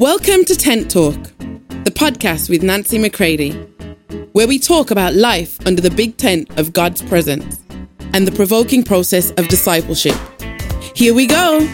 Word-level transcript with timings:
Welcome 0.00 0.44
to 0.44 0.54
Tent 0.54 0.92
Talk, 0.92 1.20
the 1.82 1.90
podcast 1.92 2.48
with 2.48 2.62
Nancy 2.62 2.98
McCready, 2.98 3.50
where 4.30 4.46
we 4.46 4.60
talk 4.60 4.92
about 4.92 5.14
life 5.14 5.58
under 5.66 5.82
the 5.82 5.90
big 5.90 6.16
tent 6.16 6.56
of 6.56 6.72
God's 6.72 7.02
presence 7.02 7.60
and 8.12 8.24
the 8.24 8.30
provoking 8.30 8.84
process 8.84 9.32
of 9.32 9.48
discipleship. 9.48 10.14
Here 10.94 11.12
we 11.12 11.26
go. 11.26 11.66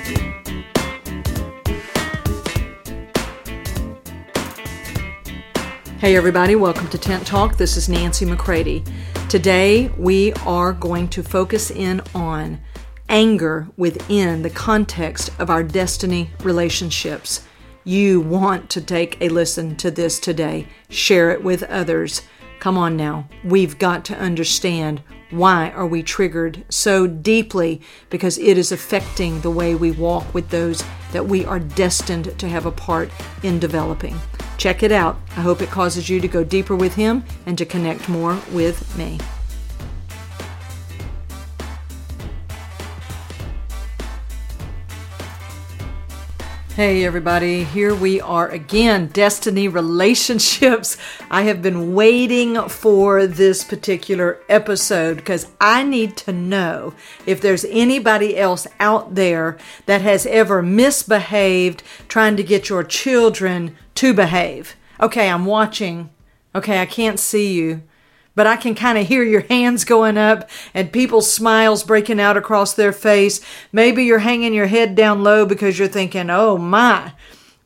Hey, 5.98 6.16
everybody, 6.16 6.56
welcome 6.56 6.88
to 6.88 6.96
Tent 6.96 7.26
Talk. 7.26 7.58
This 7.58 7.76
is 7.76 7.90
Nancy 7.90 8.24
McCready. 8.24 8.82
Today, 9.28 9.88
we 9.98 10.32
are 10.46 10.72
going 10.72 11.08
to 11.08 11.22
focus 11.22 11.70
in 11.70 12.00
on 12.14 12.58
anger 13.10 13.68
within 13.76 14.40
the 14.40 14.48
context 14.48 15.28
of 15.38 15.50
our 15.50 15.62
destiny 15.62 16.30
relationships. 16.42 17.46
You 17.86 18.20
want 18.20 18.70
to 18.70 18.80
take 18.80 19.18
a 19.20 19.28
listen 19.28 19.76
to 19.76 19.90
this 19.90 20.18
today, 20.18 20.66
share 20.88 21.30
it 21.30 21.44
with 21.44 21.62
others. 21.64 22.22
Come 22.58 22.78
on 22.78 22.96
now. 22.96 23.28
We've 23.44 23.78
got 23.78 24.06
to 24.06 24.16
understand 24.16 25.02
why 25.30 25.68
are 25.70 25.86
we 25.86 26.02
triggered 26.02 26.64
so 26.70 27.06
deeply 27.06 27.82
because 28.08 28.38
it 28.38 28.56
is 28.56 28.72
affecting 28.72 29.40
the 29.40 29.50
way 29.50 29.74
we 29.74 29.90
walk 29.90 30.32
with 30.32 30.48
those 30.48 30.82
that 31.12 31.26
we 31.26 31.44
are 31.44 31.58
destined 31.58 32.38
to 32.38 32.48
have 32.48 32.64
a 32.64 32.70
part 32.70 33.10
in 33.42 33.58
developing. 33.58 34.18
Check 34.56 34.82
it 34.82 34.92
out. 34.92 35.18
I 35.36 35.42
hope 35.42 35.60
it 35.60 35.70
causes 35.70 36.08
you 36.08 36.20
to 36.20 36.28
go 36.28 36.42
deeper 36.42 36.74
with 36.74 36.94
him 36.94 37.22
and 37.44 37.58
to 37.58 37.66
connect 37.66 38.08
more 38.08 38.40
with 38.50 38.96
me. 38.96 39.18
Hey, 46.76 47.04
everybody, 47.04 47.62
here 47.62 47.94
we 47.94 48.20
are 48.20 48.48
again. 48.48 49.06
Destiny 49.06 49.68
relationships. 49.68 50.96
I 51.30 51.42
have 51.42 51.62
been 51.62 51.94
waiting 51.94 52.60
for 52.68 53.28
this 53.28 53.62
particular 53.62 54.40
episode 54.48 55.18
because 55.18 55.46
I 55.60 55.84
need 55.84 56.16
to 56.16 56.32
know 56.32 56.92
if 57.26 57.40
there's 57.40 57.64
anybody 57.66 58.36
else 58.36 58.66
out 58.80 59.14
there 59.14 59.56
that 59.86 60.00
has 60.00 60.26
ever 60.26 60.62
misbehaved 60.62 61.84
trying 62.08 62.36
to 62.38 62.42
get 62.42 62.68
your 62.68 62.82
children 62.82 63.76
to 63.94 64.12
behave. 64.12 64.74
Okay, 64.98 65.30
I'm 65.30 65.46
watching. 65.46 66.10
Okay, 66.56 66.82
I 66.82 66.86
can't 66.86 67.20
see 67.20 67.52
you 67.52 67.84
but 68.34 68.46
I 68.46 68.56
can 68.56 68.74
kind 68.74 68.98
of 68.98 69.06
hear 69.06 69.22
your 69.22 69.42
hands 69.42 69.84
going 69.84 70.18
up 70.18 70.48
and 70.72 70.92
people's 70.92 71.32
smiles 71.32 71.84
breaking 71.84 72.20
out 72.20 72.36
across 72.36 72.74
their 72.74 72.92
face. 72.92 73.40
Maybe 73.72 74.04
you're 74.04 74.20
hanging 74.20 74.54
your 74.54 74.66
head 74.66 74.94
down 74.94 75.22
low 75.22 75.46
because 75.46 75.78
you're 75.78 75.88
thinking, 75.88 76.30
oh 76.30 76.58
my, 76.58 77.12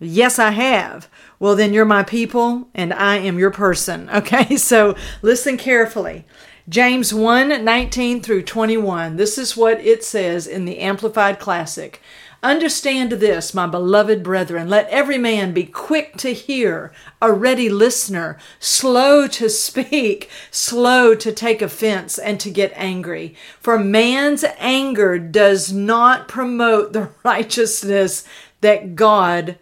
yes, 0.00 0.38
I 0.38 0.50
have. 0.50 1.08
Well, 1.40 1.54
then 1.54 1.72
you're 1.72 1.84
my 1.84 2.02
people 2.02 2.68
and 2.74 2.92
I 2.92 3.16
am 3.16 3.38
your 3.38 3.50
person. 3.50 4.10
Okay, 4.18 4.56
so 4.56 4.96
listen 5.22 5.56
carefully. 5.56 6.24
James 6.68 7.14
1 7.14 7.64
19 7.64 8.20
through 8.20 8.42
21. 8.42 9.16
This 9.16 9.38
is 9.38 9.56
what 9.56 9.80
it 9.80 10.04
says 10.04 10.46
in 10.46 10.64
the 10.64 10.80
Amplified 10.80 11.38
Classic. 11.38 12.02
Understand 12.42 13.12
this, 13.12 13.52
my 13.52 13.66
beloved 13.66 14.22
brethren. 14.22 14.68
Let 14.68 14.88
every 14.90 15.18
man 15.18 15.52
be 15.52 15.64
quick 15.64 16.16
to 16.18 16.32
hear, 16.32 16.92
a 17.20 17.32
ready 17.32 17.68
listener, 17.68 18.38
slow 18.60 19.26
to 19.26 19.50
speak, 19.50 20.30
slow 20.52 21.16
to 21.16 21.32
take 21.32 21.60
offense, 21.60 22.16
and 22.16 22.38
to 22.38 22.50
get 22.50 22.72
angry. 22.76 23.34
For 23.58 23.76
man's 23.76 24.44
anger 24.58 25.18
does 25.18 25.72
not 25.72 26.28
promote 26.28 26.92
the 26.92 27.10
righteousness 27.24 28.24
that 28.60 28.94
God 28.94 29.58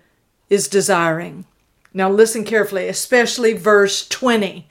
is 0.51 0.69
desiring. 0.69 1.47
Now, 1.95 2.11
listen 2.11 2.45
carefully, 2.45 2.89
especially 2.89 3.55
verse 3.55 4.07
20. 4.07 4.69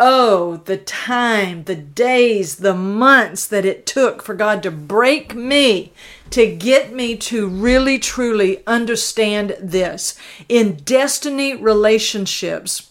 Oh, 0.00 0.56
the 0.64 0.76
time, 0.76 1.64
the 1.64 1.76
days, 1.76 2.56
the 2.56 2.74
months 2.74 3.46
that 3.46 3.64
it 3.64 3.86
took 3.86 4.22
for 4.22 4.34
God 4.34 4.62
to 4.64 4.70
break 4.72 5.36
me 5.36 5.92
to 6.30 6.54
get 6.54 6.92
me 6.92 7.16
to 7.16 7.48
really 7.48 7.98
truly 7.98 8.62
understand 8.66 9.56
this. 9.60 10.18
In 10.48 10.76
destiny 10.76 11.54
relationships, 11.54 12.90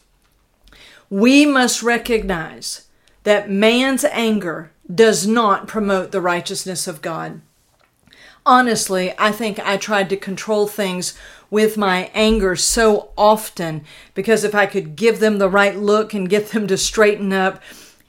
we 1.09 1.45
must 1.45 1.83
recognize 1.83 2.87
that 3.23 3.49
man's 3.49 4.03
anger 4.05 4.71
does 4.93 5.27
not 5.27 5.67
promote 5.67 6.11
the 6.11 6.21
righteousness 6.21 6.87
of 6.87 7.01
God. 7.01 7.41
Honestly, 8.45 9.13
I 9.17 9.33
think 9.33 9.59
I 9.59 9.75
tried 9.75 10.09
to 10.09 10.17
control 10.17 10.67
things 10.67 11.17
with 11.49 11.77
my 11.77 12.09
anger 12.13 12.55
so 12.55 13.11
often 13.17 13.83
because 14.13 14.43
if 14.45 14.55
I 14.55 14.65
could 14.65 14.95
give 14.95 15.19
them 15.19 15.37
the 15.37 15.49
right 15.49 15.77
look 15.77 16.13
and 16.13 16.29
get 16.29 16.49
them 16.49 16.67
to 16.67 16.77
straighten 16.77 17.33
up, 17.33 17.61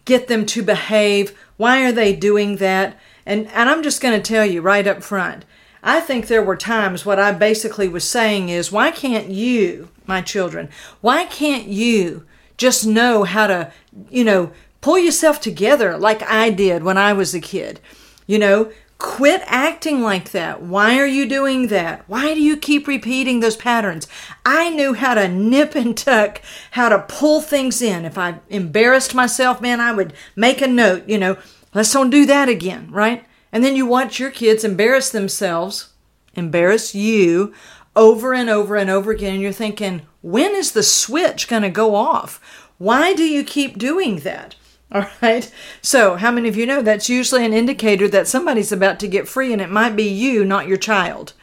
get 0.05 0.29
them 0.29 0.47
to 0.47 0.63
behave, 0.63 1.37
why 1.57 1.85
are 1.85 1.93
they 1.93 2.15
doing 2.15 2.57
that? 2.57 2.97
And, 3.29 3.47
and 3.49 3.69
I'm 3.69 3.83
just 3.83 4.01
going 4.01 4.21
to 4.21 4.27
tell 4.27 4.47
you 4.47 4.63
right 4.63 4.87
up 4.87 5.03
front. 5.03 5.45
I 5.83 6.01
think 6.01 6.27
there 6.27 6.43
were 6.43 6.57
times 6.57 7.05
what 7.05 7.21
I 7.21 7.31
basically 7.31 7.87
was 7.87 8.09
saying 8.09 8.49
is, 8.49 8.73
why 8.73 8.91
can't 8.91 9.29
you, 9.29 9.91
my 10.07 10.23
children, 10.23 10.71
why 11.03 11.27
can't 11.27 11.69
you 11.69 12.25
just 12.57 12.87
know 12.87 13.25
how 13.25 13.47
to, 13.47 13.71
you 14.09 14.25
know, 14.25 14.51
pull 14.81 14.99
yourself 14.99 15.43
together 15.43 15.99
like 15.99 16.23
I 16.23 16.49
did 16.49 16.83
when 16.83 16.97
I 16.97 17.13
was 17.13 17.35
a 17.35 17.41
kid? 17.41 17.81
You 18.27 18.39
know, 18.39 18.73
Quit 18.99 19.43
acting 19.47 20.03
like 20.03 20.33
that. 20.33 20.61
Why 20.61 20.99
are 20.99 21.07
you 21.07 21.29
doing 21.29 21.69
that? 21.69 22.03
Why 22.09 22.35
do 22.35 22.43
you 22.43 22.57
keep 22.57 22.89
repeating 22.89 23.39
those 23.39 23.57
patterns? 23.57 24.09
I 24.45 24.71
knew 24.71 24.93
how 24.93 25.15
to 25.15 25.29
nip 25.29 25.77
and 25.77 25.97
tuck, 25.97 26.43
how 26.73 26.89
to 26.89 26.99
pull 27.07 27.41
things 27.41 27.81
in. 27.81 28.05
If 28.05 28.19
I 28.19 28.41
embarrassed 28.49 29.15
myself, 29.15 29.61
man, 29.61 29.81
I 29.81 29.93
would 29.93 30.15
make 30.35 30.61
a 30.61 30.67
note, 30.67 31.09
you 31.09 31.17
know, 31.17 31.37
let's 31.75 31.93
don't 31.93 32.11
do 32.11 32.27
that 32.27 32.49
again, 32.49 32.91
right? 32.91 33.25
And 33.53 33.65
then 33.65 33.77
you 33.77 33.87
watch 33.87 34.19
your 34.19 34.31
kids 34.31 34.65
embarrass 34.65 35.11
themselves, 35.11 35.91
embarrass 36.35 36.95
you 36.95 37.55
over 37.97 38.35
and 38.35 38.49
over 38.49 38.77
and 38.77 38.91
over 38.91 39.11
again. 39.11 39.35
And 39.35 39.43
you're 39.43 39.53
thinking, 39.53 40.03
when 40.23 40.55
is 40.55 40.73
the 40.73 40.83
switch 40.83 41.49
going 41.49 41.63
to 41.63 41.71
go 41.71 41.95
off? 41.95 42.41
Why 42.79 43.15
do 43.15 43.25
you 43.25 43.43
keep 43.43 43.79
doing 43.79 44.21
that? 44.21 44.55
All 44.93 45.07
right. 45.21 45.53
So, 45.83 46.17
how 46.17 46.31
many 46.31 46.49
of 46.49 46.57
you 46.57 46.65
know 46.65 46.81
that's 46.81 47.11
usually 47.11 47.45
an 47.45 47.53
indicator 47.53 48.09
that 48.09 48.27
somebody's 48.27 48.73
about 48.73 48.99
to 49.01 49.09
get 49.09 49.29
free 49.29 49.53
and 49.53 49.61
it 49.61 49.71
might 49.71 49.97
be 49.97 50.09
you, 50.09 50.45
not 50.45 50.67
your 50.67 50.79
child? 50.79 51.35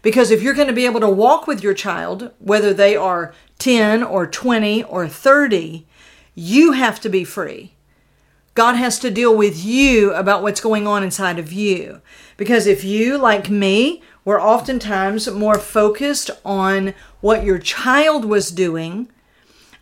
Because 0.00 0.30
if 0.30 0.42
you're 0.42 0.54
going 0.54 0.68
to 0.68 0.74
be 0.74 0.86
able 0.86 1.00
to 1.00 1.08
walk 1.08 1.46
with 1.46 1.62
your 1.62 1.74
child, 1.74 2.30
whether 2.38 2.72
they 2.72 2.96
are 2.96 3.34
10 3.58 4.02
or 4.02 4.26
20 4.26 4.84
or 4.84 5.08
30, 5.08 5.86
you 6.34 6.72
have 6.72 7.00
to 7.00 7.08
be 7.08 7.24
free. 7.24 7.73
God 8.54 8.74
has 8.76 8.98
to 9.00 9.10
deal 9.10 9.36
with 9.36 9.64
you 9.64 10.12
about 10.14 10.42
what's 10.42 10.60
going 10.60 10.86
on 10.86 11.02
inside 11.02 11.38
of 11.38 11.52
you. 11.52 12.00
Because 12.36 12.66
if 12.66 12.84
you, 12.84 13.18
like 13.18 13.50
me, 13.50 14.02
were 14.24 14.40
oftentimes 14.40 15.30
more 15.30 15.58
focused 15.58 16.30
on 16.44 16.94
what 17.20 17.44
your 17.44 17.58
child 17.58 18.24
was 18.24 18.50
doing 18.50 19.08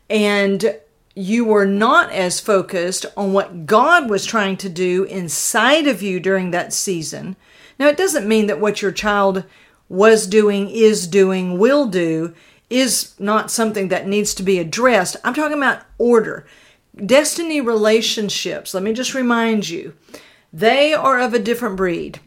and 0.09 0.79
you 1.15 1.45
were 1.45 1.67
not 1.67 2.11
as 2.11 2.41
focused 2.41 3.05
on 3.17 3.33
what 3.33 3.67
God 3.67 4.09
was 4.09 4.25
trying 4.25 4.57
to 4.59 4.69
do 4.69 5.05
inside 5.05 5.87
of 5.87 6.03
you 6.03 6.19
during 6.19 6.51
that 6.51 6.73
season. 6.73 7.37
Now, 7.79 7.89
it 7.89 7.97
doesn't 7.97 8.29
mean 8.29 8.47
that 8.47 8.61
what 8.61 8.81
your 8.81 8.93
child 8.93 9.45
was 9.89 10.27
doing, 10.27 10.71
is 10.71 11.07
doing, 11.07 11.59
will 11.59 11.87
do 11.87 12.35
is 12.71 13.15
not 13.19 13.51
something 13.51 13.89
that 13.89 14.09
needs 14.09 14.35
to 14.35 14.43
be 14.43 14.59
addressed. 14.59 15.17
I'm 15.23 15.35
talking 15.35 15.59
about 15.59 15.83
order. 15.99 16.47
Destiny 16.95 17.61
relationships, 17.61 18.75
let 18.75 18.83
me 18.83 18.93
just 18.93 19.15
remind 19.15 19.69
you, 19.69 19.95
they 20.53 20.93
are 20.93 21.19
of 21.19 21.33
a 21.33 21.39
different 21.39 21.77
breed. 21.77 22.21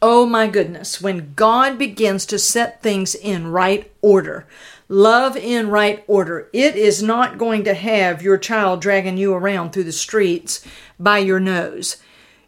Oh 0.00 0.26
my 0.26 0.46
goodness, 0.46 1.00
when 1.00 1.32
God 1.34 1.76
begins 1.76 2.24
to 2.26 2.38
set 2.38 2.82
things 2.82 3.14
in 3.14 3.48
right 3.48 3.90
order, 4.00 4.46
love 4.88 5.36
in 5.36 5.70
right 5.70 6.04
order. 6.06 6.48
It 6.52 6.76
is 6.76 7.02
not 7.02 7.38
going 7.38 7.64
to 7.64 7.74
have 7.74 8.22
your 8.22 8.38
child 8.38 8.80
dragging 8.80 9.16
you 9.16 9.34
around 9.34 9.72
through 9.72 9.84
the 9.84 9.92
streets 9.92 10.64
by 10.98 11.18
your 11.18 11.40
nose. 11.40 11.96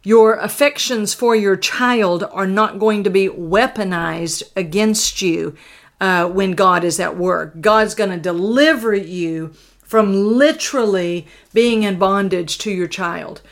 Your 0.03 0.35
affections 0.35 1.13
for 1.13 1.35
your 1.35 1.55
child 1.55 2.23
are 2.23 2.47
not 2.47 2.79
going 2.79 3.03
to 3.03 3.09
be 3.09 3.27
weaponized 3.27 4.43
against 4.55 5.21
you 5.21 5.55
uh, 5.99 6.27
when 6.27 6.51
God 6.51 6.83
is 6.83 6.99
at 6.99 7.17
work. 7.17 7.61
God's 7.61 7.95
going 7.95 8.11
to 8.11 8.17
deliver 8.17 8.93
you 8.93 9.53
from 9.93 10.39
literally 10.39 11.27
being 11.53 11.83
in 11.83 11.99
bondage 11.99 12.57
to 12.57 12.71
your 12.71 12.87
child. 12.87 13.43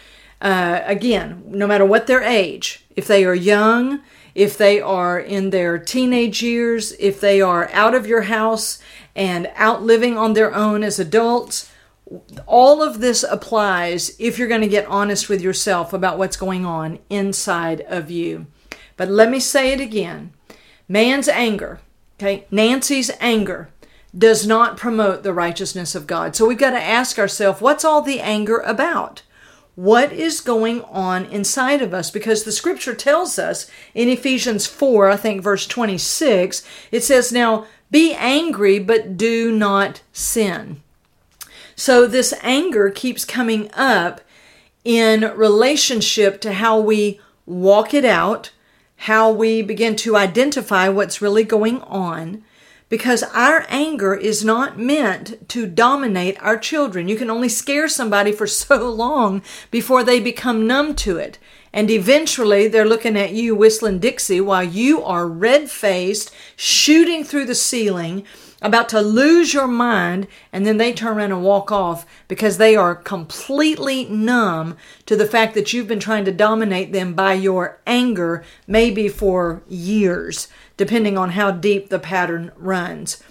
Uh, 0.41 0.81
again, 0.87 1.43
no 1.45 1.67
matter 1.67 1.85
what 1.85 2.07
their 2.07 2.23
age, 2.23 2.83
if 2.95 3.05
they 3.05 3.23
are 3.23 3.35
young, 3.35 4.01
if 4.33 4.57
they 4.57 4.81
are 4.81 5.19
in 5.19 5.51
their 5.51 5.77
teenage 5.77 6.41
years, 6.41 6.93
if 6.93 7.21
they 7.21 7.41
are 7.41 7.69
out 7.73 7.93
of 7.93 8.07
your 8.07 8.23
house 8.23 8.79
and 9.15 9.51
out 9.53 9.83
living 9.83 10.17
on 10.17 10.33
their 10.33 10.51
own 10.51 10.83
as 10.83 10.97
adults. 10.97 11.71
All 12.47 12.81
of 12.81 13.01
this 13.01 13.21
applies 13.21 14.15
if 14.17 14.39
you're 14.39 14.47
going 14.47 14.61
to 14.61 14.67
get 14.67 14.87
honest 14.87 15.29
with 15.29 15.43
yourself 15.43 15.93
about 15.93 16.17
what's 16.17 16.37
going 16.37 16.65
on 16.65 16.97
inside 17.11 17.81
of 17.81 18.09
you. 18.09 18.47
But 18.97 19.09
let 19.09 19.29
me 19.29 19.39
say 19.39 19.73
it 19.73 19.79
again 19.79 20.33
man's 20.87 21.27
anger, 21.27 21.81
okay, 22.17 22.47
Nancy's 22.49 23.11
anger 23.19 23.69
does 24.17 24.45
not 24.45 24.77
promote 24.77 25.23
the 25.23 25.33
righteousness 25.33 25.95
of 25.95 26.07
God. 26.07 26.35
So 26.35 26.47
we've 26.47 26.57
got 26.57 26.71
to 26.71 26.81
ask 26.81 27.17
ourselves, 27.17 27.61
what's 27.61 27.85
all 27.85 28.01
the 28.01 28.19
anger 28.19 28.57
about? 28.57 29.23
What 29.75 30.11
is 30.11 30.41
going 30.41 30.81
on 30.83 31.25
inside 31.25 31.81
of 31.81 31.93
us? 31.93 32.11
Because 32.11 32.43
the 32.43 32.51
scripture 32.51 32.93
tells 32.93 33.39
us 33.39 33.71
in 33.95 34.09
Ephesians 34.09 34.67
4, 34.67 35.09
I 35.09 35.15
think 35.15 35.41
verse 35.41 35.65
26, 35.65 36.67
it 36.91 37.03
says, 37.03 37.31
Now 37.31 37.65
be 37.89 38.13
angry, 38.13 38.79
but 38.79 39.15
do 39.15 39.51
not 39.51 40.01
sin. 40.11 40.81
So 41.75 42.05
this 42.05 42.33
anger 42.41 42.89
keeps 42.89 43.23
coming 43.23 43.71
up 43.73 44.21
in 44.83 45.35
relationship 45.35 46.41
to 46.41 46.53
how 46.53 46.79
we 46.79 47.19
walk 47.45 47.93
it 47.93 48.05
out, 48.05 48.51
how 48.97 49.31
we 49.31 49.61
begin 49.61 49.95
to 49.97 50.15
identify 50.15 50.89
what's 50.89 51.21
really 51.21 51.43
going 51.43 51.81
on, 51.81 52.43
because 52.91 53.23
our 53.23 53.65
anger 53.69 54.13
is 54.13 54.43
not 54.43 54.77
meant 54.77 55.47
to 55.47 55.65
dominate 55.65 56.37
our 56.43 56.57
children. 56.57 57.07
You 57.07 57.15
can 57.15 57.29
only 57.29 57.47
scare 57.47 57.87
somebody 57.87 58.33
for 58.33 58.45
so 58.61 58.91
long 58.91 59.41
before 59.71 60.03
they 60.03 60.19
become 60.19 60.67
numb 60.67 60.93
to 60.97 61.17
it. 61.17 61.39
And 61.73 61.89
eventually 61.89 62.67
they're 62.67 62.85
looking 62.85 63.15
at 63.15 63.31
you 63.31 63.55
whistling 63.55 63.99
Dixie 63.99 64.41
while 64.41 64.63
you 64.63 65.01
are 65.03 65.25
red 65.25 65.71
faced, 65.71 66.31
shooting 66.57 67.23
through 67.23 67.45
the 67.45 67.55
ceiling, 67.55 68.25
about 68.61 68.89
to 68.89 69.01
lose 69.01 69.53
your 69.53 69.67
mind, 69.67 70.27
and 70.51 70.65
then 70.65 70.75
they 70.77 70.91
turn 70.91 71.17
around 71.17 71.31
and 71.31 71.43
walk 71.43 71.71
off 71.71 72.05
because 72.27 72.57
they 72.57 72.75
are 72.75 72.93
completely 72.93 74.05
numb 74.05 74.75
to 75.05 75.15
the 75.15 75.25
fact 75.25 75.55
that 75.55 75.71
you've 75.71 75.87
been 75.87 75.99
trying 75.99 76.25
to 76.25 76.31
dominate 76.31 76.91
them 76.91 77.13
by 77.13 77.33
your 77.33 77.79
anger, 77.87 78.43
maybe 78.67 79.07
for 79.07 79.63
years, 79.67 80.49
depending 80.81 81.15
on 81.15 81.29
how 81.29 81.51
deep 81.51 81.89
the 81.89 81.99
pattern 81.99 82.51
runs. 82.55 83.21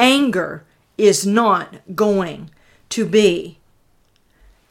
Anger 0.00 0.64
is 0.96 1.24
not 1.24 1.76
going 1.94 2.50
to 2.88 3.06
be 3.06 3.58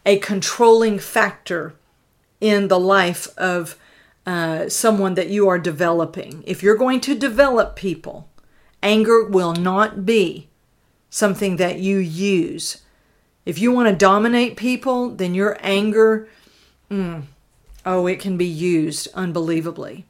a 0.06 0.18
controlling 0.18 1.00
factor 1.00 1.74
in 2.42 2.68
the 2.68 2.78
life 2.78 3.30
of 3.38 3.78
uh, 4.26 4.68
someone 4.68 5.14
that 5.14 5.30
you 5.30 5.48
are 5.48 5.58
developing. 5.58 6.44
If 6.46 6.62
you're 6.62 6.76
going 6.76 7.00
to 7.00 7.16
develop 7.16 7.78
people, 7.78 8.28
Anger 8.84 9.24
will 9.24 9.54
not 9.54 10.06
be 10.06 10.50
something 11.10 11.56
that 11.56 11.80
you 11.80 11.96
use. 11.96 12.82
If 13.46 13.58
you 13.58 13.72
want 13.72 13.88
to 13.88 13.96
dominate 13.96 14.58
people, 14.58 15.12
then 15.12 15.34
your 15.34 15.58
anger, 15.62 16.28
mm, 16.92 17.24
oh, 17.86 18.06
it 18.06 18.20
can 18.20 18.36
be 18.36 18.46
used 18.46 19.08
unbelievably. 19.14 20.04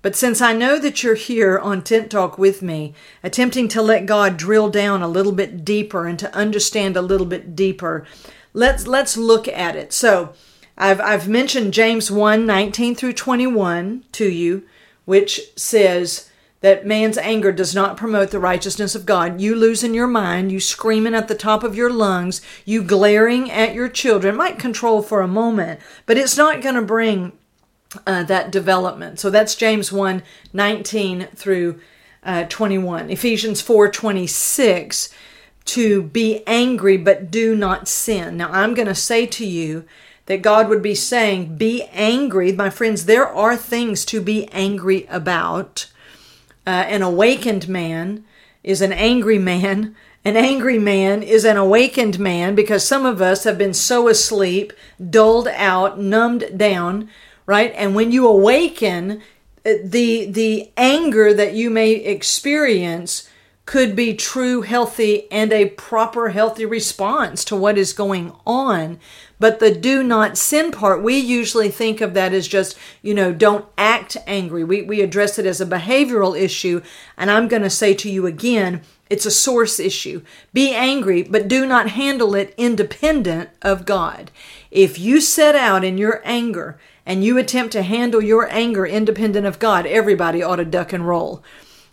But 0.00 0.14
since 0.14 0.40
I 0.40 0.52
know 0.52 0.78
that 0.78 1.02
you're 1.02 1.14
here 1.14 1.58
on 1.58 1.82
Tent 1.82 2.10
Talk 2.10 2.38
with 2.38 2.62
me, 2.62 2.94
attempting 3.22 3.68
to 3.68 3.82
let 3.82 4.06
God 4.06 4.36
drill 4.36 4.70
down 4.70 5.02
a 5.02 5.08
little 5.08 5.32
bit 5.32 5.64
deeper 5.64 6.06
and 6.06 6.18
to 6.20 6.34
understand 6.34 6.96
a 6.96 7.02
little 7.02 7.26
bit 7.26 7.56
deeper, 7.56 8.06
let's 8.52 8.86
let's 8.86 9.16
look 9.16 9.48
at 9.48 9.74
it. 9.74 9.92
So 9.92 10.32
I've 10.76 11.00
I've 11.00 11.28
mentioned 11.28 11.74
James 11.74 12.10
1, 12.10 12.46
19 12.46 12.94
through 12.94 13.14
21 13.14 14.04
to 14.12 14.28
you, 14.30 14.62
which 15.04 15.40
says, 15.56 16.28
that 16.60 16.86
man's 16.86 17.18
anger 17.18 17.52
does 17.52 17.74
not 17.74 17.96
promote 17.96 18.30
the 18.30 18.40
righteousness 18.40 18.94
of 18.94 19.06
God. 19.06 19.40
You 19.40 19.54
losing 19.54 19.94
your 19.94 20.08
mind, 20.08 20.50
you 20.50 20.60
screaming 20.60 21.14
at 21.14 21.28
the 21.28 21.34
top 21.34 21.62
of 21.62 21.76
your 21.76 21.90
lungs, 21.90 22.40
you 22.64 22.82
glaring 22.82 23.50
at 23.50 23.74
your 23.74 23.88
children 23.88 24.36
might 24.36 24.58
control 24.58 25.02
for 25.02 25.20
a 25.20 25.28
moment, 25.28 25.80
but 26.04 26.18
it's 26.18 26.36
not 26.36 26.62
going 26.62 26.74
to 26.74 26.82
bring 26.82 27.32
uh, 28.06 28.22
that 28.24 28.50
development. 28.50 29.18
So 29.18 29.30
that's 29.30 29.54
James 29.54 29.92
1 29.92 30.22
19 30.52 31.28
through 31.34 31.80
uh, 32.22 32.44
21. 32.44 33.10
Ephesians 33.10 33.60
4 33.60 33.90
26 33.90 35.10
to 35.64 36.02
be 36.02 36.42
angry 36.46 36.96
but 36.96 37.30
do 37.30 37.54
not 37.54 37.88
sin. 37.88 38.36
Now 38.36 38.50
I'm 38.50 38.74
going 38.74 38.88
to 38.88 38.94
say 38.94 39.26
to 39.26 39.46
you 39.46 39.84
that 40.26 40.42
God 40.42 40.68
would 40.68 40.82
be 40.82 40.94
saying, 40.94 41.56
Be 41.56 41.84
angry. 41.92 42.52
My 42.52 42.70
friends, 42.70 43.06
there 43.06 43.26
are 43.26 43.56
things 43.56 44.04
to 44.06 44.20
be 44.20 44.48
angry 44.48 45.06
about 45.10 45.90
uh, 46.66 46.70
an 46.70 47.00
awakened 47.00 47.66
man 47.66 48.24
is 48.62 48.82
an 48.82 48.92
angry 48.92 49.38
man. 49.38 49.96
An 50.24 50.36
angry 50.36 50.78
man 50.78 51.22
is 51.22 51.46
an 51.46 51.56
awakened 51.56 52.18
man 52.18 52.54
because 52.54 52.86
some 52.86 53.06
of 53.06 53.22
us 53.22 53.44
have 53.44 53.56
been 53.56 53.72
so 53.72 54.08
asleep, 54.08 54.74
dulled 55.08 55.48
out, 55.48 55.98
numbed 55.98 56.58
down, 56.58 57.08
right? 57.48 57.72
And 57.74 57.94
when 57.94 58.12
you 58.12 58.28
awaken, 58.28 59.22
uh, 59.64 59.72
the 59.82 60.26
the 60.26 60.70
anger 60.76 61.32
that 61.32 61.54
you 61.54 61.70
may 61.70 61.92
experience 61.92 63.28
could 63.64 63.96
be 63.96 64.14
true, 64.14 64.62
healthy, 64.62 65.30
and 65.30 65.52
a 65.52 65.70
proper, 65.70 66.28
healthy 66.28 66.64
response 66.64 67.44
to 67.44 67.56
what 67.56 67.76
is 67.76 67.92
going 67.92 68.32
on. 68.46 68.98
But 69.38 69.60
the 69.60 69.74
do 69.74 70.02
not 70.02 70.38
sin 70.38 70.72
part, 70.72 71.02
we 71.02 71.18
usually 71.18 71.68
think 71.68 72.00
of 72.00 72.14
that 72.14 72.32
as 72.32 72.48
just, 72.48 72.78
you 73.02 73.12
know, 73.12 73.30
don't 73.32 73.66
act 73.76 74.16
angry. 74.26 74.64
We, 74.64 74.82
we 74.82 75.02
address 75.02 75.38
it 75.38 75.44
as 75.44 75.60
a 75.60 75.66
behavioral 75.66 76.38
issue. 76.38 76.80
And 77.16 77.30
I'm 77.30 77.46
going 77.46 77.62
to 77.62 77.70
say 77.70 77.92
to 77.94 78.10
you 78.10 78.24
again, 78.26 78.80
it's 79.10 79.26
a 79.26 79.30
source 79.30 79.78
issue. 79.78 80.22
Be 80.54 80.74
angry, 80.74 81.22
but 81.22 81.48
do 81.48 81.66
not 81.66 81.90
handle 81.90 82.34
it 82.34 82.54
independent 82.56 83.50
of 83.60 83.84
God. 83.84 84.30
If 84.70 84.98
you 84.98 85.20
set 85.20 85.54
out 85.54 85.84
in 85.84 85.98
your 85.98 86.22
anger 86.24 86.78
and 87.08 87.24
you 87.24 87.38
attempt 87.38 87.72
to 87.72 87.82
handle 87.82 88.22
your 88.22 88.52
anger 88.52 88.86
independent 88.86 89.46
of 89.46 89.58
God, 89.58 89.86
everybody 89.86 90.42
ought 90.42 90.56
to 90.56 90.64
duck 90.66 90.92
and 90.92 91.08
roll. 91.08 91.42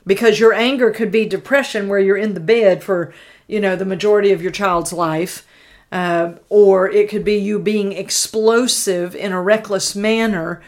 Because 0.06 0.41
your 0.41 0.53
anger 0.53 0.91
could 0.91 1.09
be 1.09 1.25
depression 1.25 1.88
where 1.88 2.00
you're 2.00 2.17
in 2.17 2.33
the 2.33 2.41
bed 2.41 2.83
for 2.83 3.13
you 3.47 3.62
know 3.62 3.75
the 3.75 3.85
majority 3.85 4.31
of 4.33 4.41
your 4.41 4.51
child's 4.51 4.91
life 4.91 5.47
uh, 5.91 6.33
or 6.50 6.89
it 6.89 7.09
could 7.09 7.23
be 7.23 7.35
you 7.35 7.59
being 7.59 7.94
explosive 7.94 9.15
in 9.15 9.31
a 9.31 9.41
reckless 9.41 9.95
manner 9.95 10.62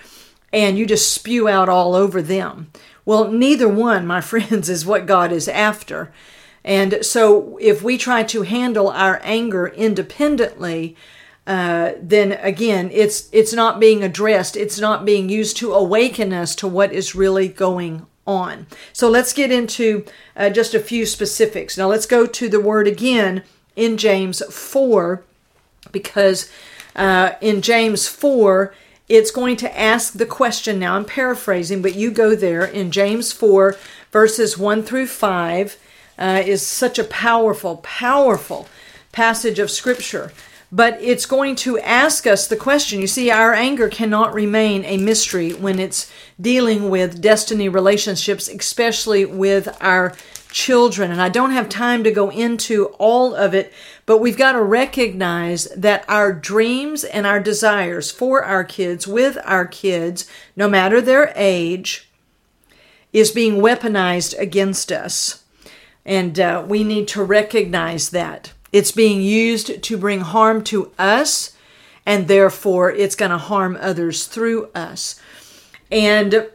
and 0.53 0.77
you 0.77 0.85
just 0.85 1.11
spew 1.11 1.47
out 1.49 1.67
all 1.67 1.93
over 1.93 2.21
them. 2.21 2.71
Well 3.03 3.29
neither 3.29 3.67
one 3.67 4.07
my 4.07 4.21
friends 4.31 4.69
is 4.69 4.85
what 4.85 5.05
god 5.05 5.31
is 5.31 5.49
after. 5.49 6.11
And 6.63 7.05
so 7.05 7.57
if 7.59 7.83
we 7.83 7.97
try 7.97 8.23
to 8.23 8.43
handle 8.43 8.89
our 8.89 9.19
anger 9.23 9.67
independently 9.67 10.95
uh, 11.47 11.93
then 11.99 12.33
again 12.33 12.91
it's 12.93 13.29
it's 13.31 13.53
not 13.53 13.79
being 13.79 14.03
addressed 14.03 14.55
it's 14.55 14.79
not 14.79 15.05
being 15.05 15.29
used 15.29 15.57
to 15.57 15.73
awaken 15.73 16.31
us 16.33 16.53
to 16.55 16.67
what 16.67 16.91
is 16.91 17.15
really 17.15 17.47
going 17.47 18.05
on. 18.27 18.67
So 18.91 19.09
let's 19.09 19.33
get 19.33 19.51
into 19.51 20.05
uh, 20.35 20.49
just 20.49 20.73
a 20.73 20.79
few 20.79 21.05
specifics. 21.05 21.77
Now 21.77 21.87
let's 21.87 22.05
go 22.05 22.27
to 22.27 22.49
the 22.49 22.59
word 22.59 22.87
again 22.87 23.43
in 23.75 23.97
James 23.97 24.43
4 24.53 25.23
because 25.91 26.51
uh, 26.95 27.31
in 27.41 27.61
James 27.61 28.07
4, 28.07 28.73
it's 29.07 29.31
going 29.31 29.55
to 29.57 29.79
ask 29.79 30.13
the 30.13 30.25
question. 30.25 30.79
Now 30.79 30.95
I'm 30.95 31.05
paraphrasing, 31.05 31.81
but 31.81 31.95
you 31.95 32.11
go 32.11 32.35
there 32.35 32.65
in 32.65 32.91
James 32.91 33.31
4, 33.31 33.77
verses 34.11 34.57
1 34.57 34.83
through 34.83 35.07
5, 35.07 35.77
uh, 36.19 36.43
is 36.45 36.65
such 36.65 36.99
a 36.99 37.03
powerful, 37.05 37.77
powerful 37.77 38.67
passage 39.11 39.59
of 39.59 39.71
Scripture 39.71 40.31
but 40.71 41.01
it's 41.01 41.25
going 41.25 41.55
to 41.55 41.79
ask 41.79 42.27
us 42.27 42.47
the 42.47 42.55
question. 42.55 42.99
You 42.99 43.07
see, 43.07 43.31
our 43.31 43.53
anger 43.53 43.87
cannot 43.87 44.33
remain 44.33 44.83
a 44.85 44.97
mystery 44.97 45.51
when 45.51 45.79
it's 45.79 46.11
dealing 46.39 46.89
with 46.89 47.21
destiny 47.21 47.69
relationships, 47.69 48.49
especially 48.49 49.25
with 49.25 49.75
our 49.81 50.13
children. 50.51 51.11
And 51.11 51.21
I 51.21 51.29
don't 51.29 51.51
have 51.51 51.69
time 51.69 52.03
to 52.03 52.11
go 52.11 52.29
into 52.29 52.87
all 52.99 53.33
of 53.35 53.53
it, 53.53 53.71
but 54.05 54.19
we've 54.19 54.37
got 54.37 54.53
to 54.53 54.61
recognize 54.61 55.65
that 55.75 56.05
our 56.07 56.33
dreams 56.33 57.03
and 57.03 57.25
our 57.25 57.39
desires 57.39 58.11
for 58.11 58.43
our 58.43 58.63
kids, 58.63 59.07
with 59.07 59.37
our 59.43 59.65
kids, 59.65 60.29
no 60.55 60.67
matter 60.67 60.99
their 60.99 61.31
age, 61.35 62.09
is 63.13 63.31
being 63.31 63.55
weaponized 63.61 64.37
against 64.37 64.91
us. 64.91 65.43
And 66.05 66.39
uh, 66.39 66.65
we 66.67 66.83
need 66.83 67.07
to 67.09 67.23
recognize 67.23 68.09
that. 68.11 68.53
It's 68.71 68.91
being 68.91 69.21
used 69.21 69.81
to 69.83 69.97
bring 69.97 70.21
harm 70.21 70.63
to 70.65 70.91
us, 70.97 71.55
and 72.05 72.27
therefore 72.27 72.91
it's 72.91 73.15
going 73.15 73.31
to 73.31 73.37
harm 73.37 73.77
others 73.79 74.25
through 74.25 74.69
us. 74.75 75.19
And 75.91 76.49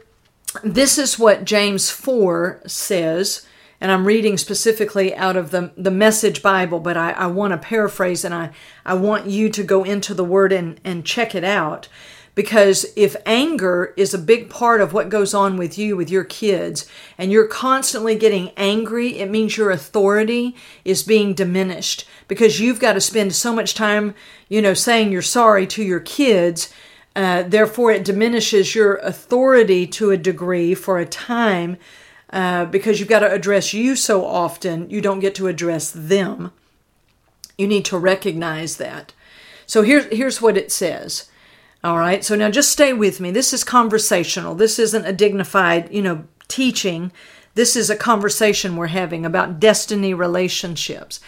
this 0.63 0.97
is 0.97 1.17
what 1.17 1.45
James 1.45 1.89
4 1.89 2.61
says, 2.67 3.45
and 3.81 3.91
I'm 3.91 4.05
reading 4.05 4.37
specifically 4.37 5.15
out 5.15 5.35
of 5.35 5.51
the, 5.51 5.71
the 5.75 5.91
Message 5.91 6.41
Bible, 6.41 6.79
but 6.79 6.95
I, 6.95 7.11
I 7.11 7.27
want 7.27 7.51
to 7.51 7.57
paraphrase 7.57 8.23
and 8.23 8.33
I, 8.33 8.51
I 8.85 8.93
want 8.93 9.27
you 9.27 9.49
to 9.49 9.63
go 9.63 9.83
into 9.83 10.13
the 10.13 10.23
Word 10.23 10.53
and, 10.53 10.79
and 10.83 11.05
check 11.05 11.35
it 11.35 11.43
out. 11.43 11.87
Because 12.35 12.87
if 12.95 13.15
anger 13.27 13.93
is 13.95 14.13
a 14.13 14.17
big 14.17 14.49
part 14.49 14.81
of 14.81 14.91
what 14.91 15.09
goes 15.09 15.35
on 15.35 15.55
with 15.55 15.77
you, 15.77 15.95
with 15.95 16.09
your 16.09 16.23
kids, 16.23 16.87
and 17.17 17.31
you're 17.31 17.47
constantly 17.47 18.15
getting 18.15 18.51
angry, 18.57 19.19
it 19.19 19.29
means 19.29 19.55
your 19.55 19.69
authority 19.69 20.55
is 20.83 21.03
being 21.03 21.35
diminished 21.35 22.07
because 22.27 22.59
you've 22.59 22.79
got 22.79 22.93
to 22.93 23.01
spend 23.01 23.35
so 23.35 23.53
much 23.53 23.75
time, 23.75 24.15
you 24.49 24.61
know, 24.61 24.73
saying 24.73 25.11
you're 25.11 25.21
sorry 25.21 25.67
to 25.67 25.83
your 25.83 25.99
kids. 25.99 26.73
Uh, 27.15 27.43
therefore, 27.43 27.91
it 27.91 28.03
diminishes 28.03 28.73
your 28.73 28.95
authority 28.95 29.85
to 29.85 30.09
a 30.09 30.17
degree 30.17 30.73
for 30.73 30.97
a 30.97 31.05
time 31.05 31.77
uh, 32.31 32.65
because 32.65 32.99
you've 32.99 33.07
got 33.09 33.19
to 33.19 33.31
address 33.31 33.75
you 33.75 33.95
so 33.95 34.25
often, 34.25 34.89
you 34.89 35.01
don't 35.01 35.19
get 35.19 35.35
to 35.35 35.47
address 35.47 35.91
them. 35.91 36.51
You 37.59 37.67
need 37.67 37.85
to 37.85 37.97
recognize 37.99 38.77
that. 38.77 39.13
So 39.67 39.83
here's 39.83 40.05
here's 40.05 40.41
what 40.41 40.57
it 40.57 40.71
says. 40.71 41.29
All 41.83 41.97
right. 41.97 42.23
So 42.23 42.35
now 42.35 42.49
just 42.49 42.71
stay 42.71 42.93
with 42.93 43.19
me. 43.19 43.31
This 43.31 43.51
is 43.51 43.63
conversational. 43.63 44.55
This 44.55 44.79
isn't 44.79 45.05
a 45.05 45.11
dignified, 45.11 45.91
you 45.93 46.01
know, 46.01 46.23
teaching. 46.47 47.11
This 47.55 47.75
is 47.75 47.89
a 47.89 47.95
conversation 47.95 48.75
we're 48.75 48.87
having 48.87 49.25
about 49.25 49.59
destiny 49.59 50.13
relationships. 50.13 51.19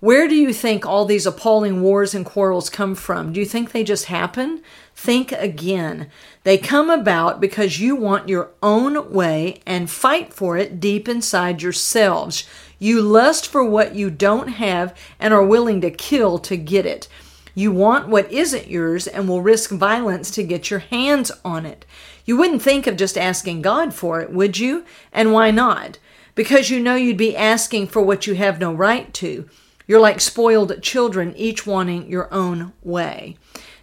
Where 0.00 0.26
do 0.26 0.34
you 0.34 0.52
think 0.52 0.84
all 0.84 1.04
these 1.04 1.26
appalling 1.26 1.80
wars 1.80 2.12
and 2.12 2.26
quarrels 2.26 2.68
come 2.68 2.96
from? 2.96 3.32
Do 3.32 3.38
you 3.38 3.46
think 3.46 3.70
they 3.70 3.84
just 3.84 4.06
happen? 4.06 4.60
Think 4.96 5.30
again. 5.30 6.10
They 6.42 6.58
come 6.58 6.90
about 6.90 7.40
because 7.40 7.78
you 7.80 7.94
want 7.94 8.28
your 8.28 8.50
own 8.62 9.12
way 9.12 9.62
and 9.64 9.88
fight 9.88 10.34
for 10.34 10.56
it 10.56 10.80
deep 10.80 11.08
inside 11.08 11.62
yourselves. 11.62 12.44
You 12.80 13.00
lust 13.00 13.46
for 13.46 13.64
what 13.64 13.94
you 13.94 14.10
don't 14.10 14.48
have 14.48 14.92
and 15.20 15.32
are 15.32 15.46
willing 15.46 15.80
to 15.82 15.90
kill 15.90 16.40
to 16.40 16.56
get 16.56 16.84
it. 16.84 17.06
You 17.54 17.72
want 17.72 18.08
what 18.08 18.30
isn't 18.32 18.68
yours 18.68 19.06
and 19.06 19.28
will 19.28 19.42
risk 19.42 19.70
violence 19.70 20.30
to 20.32 20.42
get 20.42 20.70
your 20.70 20.80
hands 20.80 21.30
on 21.44 21.66
it. 21.66 21.84
You 22.24 22.36
wouldn't 22.36 22.62
think 22.62 22.86
of 22.86 22.96
just 22.96 23.18
asking 23.18 23.62
God 23.62 23.92
for 23.92 24.20
it, 24.20 24.32
would 24.32 24.58
you? 24.58 24.84
And 25.12 25.32
why 25.32 25.50
not? 25.50 25.98
Because 26.34 26.70
you 26.70 26.80
know 26.80 26.94
you'd 26.94 27.16
be 27.16 27.36
asking 27.36 27.88
for 27.88 28.00
what 28.00 28.26
you 28.26 28.34
have 28.34 28.58
no 28.58 28.72
right 28.72 29.12
to. 29.14 29.48
You're 29.86 30.00
like 30.00 30.20
spoiled 30.20 30.80
children, 30.82 31.34
each 31.36 31.66
wanting 31.66 32.08
your 32.10 32.32
own 32.32 32.72
way. 32.82 33.36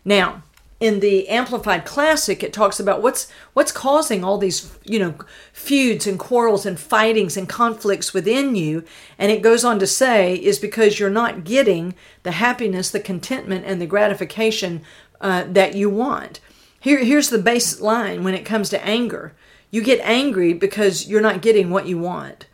Now, 0.03 0.43
in 0.79 1.01
the 1.01 1.27
amplified 1.27 1.83
classic 1.83 2.41
it 2.41 2.53
talks 2.53 2.79
about 2.79 3.01
what's 3.01 3.29
what's 3.53 3.71
causing 3.71 4.23
all 4.23 4.37
these 4.37 4.71
you 4.85 4.97
know 4.97 5.13
feuds 5.51 6.07
and 6.07 6.17
quarrels 6.17 6.65
and 6.65 6.79
fightings 6.79 7.35
and 7.35 7.49
conflicts 7.49 8.13
within 8.13 8.55
you. 8.55 8.83
And 9.17 9.31
it 9.31 9.41
goes 9.41 9.65
on 9.65 9.79
to 9.79 9.87
say 9.87 10.35
is 10.35 10.59
because 10.59 10.99
you're 10.99 11.09
not 11.09 11.43
getting 11.43 11.95
the 12.23 12.31
happiness 12.31 12.89
the 12.89 12.99
contentment 12.99 13.65
and 13.65 13.81
the 13.81 13.85
gratification 13.85 14.81
uh, 15.21 15.43
that 15.47 15.75
you 15.75 15.89
want. 15.89 16.39
Here 16.79 17.03
here's 17.03 17.29
the 17.29 17.37
baseline 17.37 18.23
when 18.23 18.33
it 18.33 18.45
comes 18.45 18.69
to 18.69 18.85
anger. 18.85 19.33
You 19.71 19.83
get 19.83 19.99
angry 20.01 20.53
because 20.53 21.07
you're 21.07 21.21
not 21.21 21.41
getting 21.41 21.69
what 21.69 21.85
you 21.87 21.97
want 21.97 22.47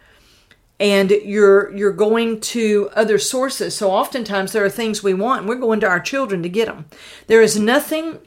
and 0.80 1.12
you're 1.12 1.76
you're 1.76 1.92
going 1.92 2.40
to 2.42 2.90
other 2.96 3.18
sources. 3.18 3.76
So 3.76 3.92
oftentimes 3.92 4.52
there 4.52 4.66
are 4.66 4.70
things 4.70 5.02
we 5.04 5.14
want 5.14 5.42
and 5.42 5.50
we're 5.50 5.56
going 5.56 5.80
to 5.82 5.88
our 5.88 6.00
children 6.00 6.44
to 6.44 6.50
get 6.50 6.68
them 6.68 6.86
there 7.28 7.42
is 7.42 7.58
nothing 7.60 8.20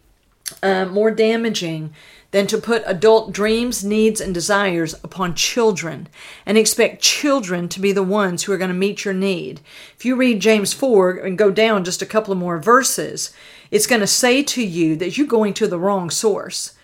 uh, 0.63 0.87
more 0.87 1.11
damaging 1.11 1.93
than 2.31 2.47
to 2.47 2.59
put 2.59 2.83
adult 2.87 3.33
dreams 3.33 3.83
needs 3.85 4.21
and 4.21 4.35
desires 4.35 4.95
upon 5.03 5.35
children 5.35 6.09
and 6.45 6.59
expect 6.59 7.03
children 7.03 7.69
to 7.69 7.81
be 7.81 7.93
the 7.93 8.03
ones 8.03 8.43
who 8.43 8.53
are 8.53 8.59
going 8.59 8.69
to 8.69 8.75
meet 8.75 9.05
your 9.05 9.15
need. 9.15 9.61
If 9.97 10.05
you 10.05 10.17
read 10.17 10.41
james 10.41 10.73
4 10.73 11.17
and 11.19 11.39
go 11.39 11.51
down 11.51 11.85
just 11.85 12.03
a 12.03 12.07
couple 12.07 12.33
of 12.33 12.39
more 12.39 12.59
verses 12.59 13.33
it's 13.71 13.87
going 13.87 14.01
to 14.01 14.07
say 14.07 14.43
to 14.43 14.63
you 14.65 14.97
that 14.97 15.17
you're 15.19 15.27
going 15.27 15.55
to 15.55 15.67
the 15.67 15.79
wrong 15.79 16.11
source 16.11 16.75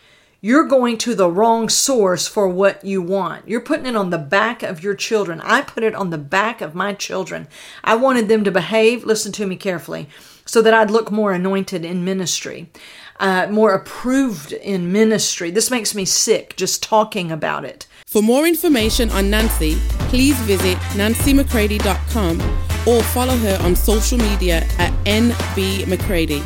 you're 0.45 0.69
going 0.69 0.99
to 0.99 1.15
the 1.15 1.31
wrong 1.31 1.71
source 1.71 2.29
for 2.29 2.47
what 2.47 2.85
you 2.85 3.01
want. 3.01 3.49
You're 3.49 3.63
putting 3.63 3.87
it 3.87 3.97
on 3.97 4.11
the 4.11 4.19
back 4.19 4.63
of 4.63 4.83
your 4.83 4.95
children. 4.95 5.41
I 5.41 5.63
put 5.63 5.83
it 5.83 5.95
on 5.95 6.11
the 6.11 6.19
back 6.19 6.61
of 6.61 6.75
my 6.75 6.93
children. 6.93 7.49
I 7.83 7.97
wanted 7.97 8.29
them 8.29 8.45
to 8.45 8.51
behave, 8.51 9.07
listen 9.07 9.33
to 9.33 9.47
me 9.47 9.57
carefully, 9.57 10.07
so 10.45 10.61
that 10.61 10.75
I'd 10.75 10.91
look 10.91 11.11
more 11.11 11.33
anointed 11.33 11.83
in 11.83 12.05
ministry, 12.05 12.71
uh, 13.19 13.47
more 13.51 13.73
approved 13.73 14.53
in 14.53 14.93
ministry. 14.93 15.51
This 15.51 15.71
makes 15.71 15.95
me 15.95 16.05
sick 16.05 16.57
just 16.57 16.83
talking 16.83 17.33
about 17.33 17.65
it. 17.65 17.87
For 18.07 18.21
more 18.21 18.47
information 18.47 19.09
on 19.13 19.31
Nancy, 19.31 19.77
please 20.11 20.39
visit 20.41 20.77
nancymccready.com 20.93 22.41
or 22.87 23.03
follow 23.03 23.37
her 23.39 23.59
on 23.63 23.75
social 23.75 24.19
media 24.19 24.57
at 24.79 24.93
nbmccready. 25.07 26.45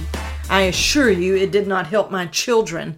I 0.49 0.63
assure 0.63 1.11
you, 1.11 1.35
it 1.35 1.51
did 1.51 1.67
not 1.67 1.89
help 1.89 2.13
my 2.13 2.27
children 2.27 2.97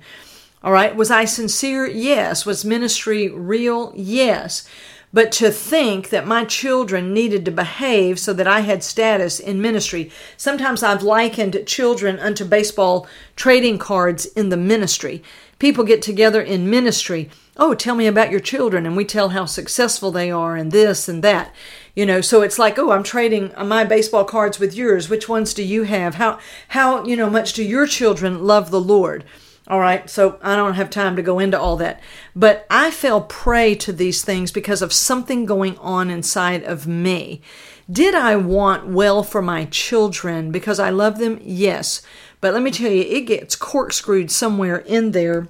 all 0.62 0.72
right. 0.72 0.94
Was 0.94 1.10
I 1.10 1.24
sincere? 1.24 1.86
Yes. 1.86 2.44
Was 2.44 2.64
ministry 2.64 3.28
real? 3.28 3.92
Yes. 3.96 4.68
But 5.12 5.32
to 5.32 5.50
think 5.50 6.10
that 6.10 6.26
my 6.26 6.44
children 6.44 7.12
needed 7.14 7.44
to 7.44 7.50
behave 7.50 8.18
so 8.18 8.32
that 8.34 8.46
I 8.46 8.60
had 8.60 8.84
status 8.84 9.40
in 9.40 9.62
ministry. 9.62 10.10
Sometimes 10.36 10.82
I've 10.82 11.02
likened 11.02 11.64
children 11.66 12.18
unto 12.18 12.44
baseball 12.44 13.08
trading 13.36 13.78
cards 13.78 14.26
in 14.26 14.50
the 14.50 14.56
ministry. 14.56 15.22
People 15.58 15.82
get 15.82 16.00
together 16.02 16.40
in 16.40 16.70
ministry. 16.70 17.28
Oh, 17.56 17.74
tell 17.74 17.94
me 17.94 18.06
about 18.06 18.30
your 18.30 18.40
children. 18.40 18.86
And 18.86 18.96
we 18.96 19.04
tell 19.04 19.30
how 19.30 19.46
successful 19.46 20.12
they 20.12 20.30
are 20.30 20.56
and 20.56 20.70
this 20.70 21.08
and 21.08 21.24
that. 21.24 21.54
You 21.94 22.06
know, 22.06 22.20
so 22.20 22.42
it's 22.42 22.58
like, 22.58 22.78
oh, 22.78 22.92
I'm 22.92 23.02
trading 23.02 23.52
my 23.64 23.84
baseball 23.84 24.24
cards 24.24 24.60
with 24.60 24.76
yours. 24.76 25.08
Which 25.08 25.28
ones 25.28 25.54
do 25.54 25.64
you 25.64 25.84
have? 25.84 26.16
How, 26.16 26.38
how, 26.68 27.04
you 27.04 27.16
know, 27.16 27.30
much 27.30 27.54
do 27.54 27.64
your 27.64 27.86
children 27.86 28.44
love 28.44 28.70
the 28.70 28.80
Lord? 28.80 29.24
All 29.70 29.78
right, 29.78 30.10
so 30.10 30.36
I 30.42 30.56
don't 30.56 30.74
have 30.74 30.90
time 30.90 31.14
to 31.14 31.22
go 31.22 31.38
into 31.38 31.58
all 31.58 31.76
that. 31.76 32.00
But 32.34 32.66
I 32.68 32.90
fell 32.90 33.20
prey 33.20 33.76
to 33.76 33.92
these 33.92 34.24
things 34.24 34.50
because 34.50 34.82
of 34.82 34.92
something 34.92 35.46
going 35.46 35.78
on 35.78 36.10
inside 36.10 36.64
of 36.64 36.88
me. 36.88 37.40
Did 37.88 38.16
I 38.16 38.34
want 38.34 38.88
well 38.88 39.22
for 39.22 39.40
my 39.40 39.66
children 39.66 40.50
because 40.50 40.80
I 40.80 40.90
love 40.90 41.18
them? 41.18 41.38
Yes. 41.40 42.02
But 42.40 42.52
let 42.52 42.64
me 42.64 42.72
tell 42.72 42.90
you, 42.90 43.02
it 43.02 43.26
gets 43.26 43.54
corkscrewed 43.54 44.32
somewhere 44.32 44.78
in 44.78 45.12
there 45.12 45.46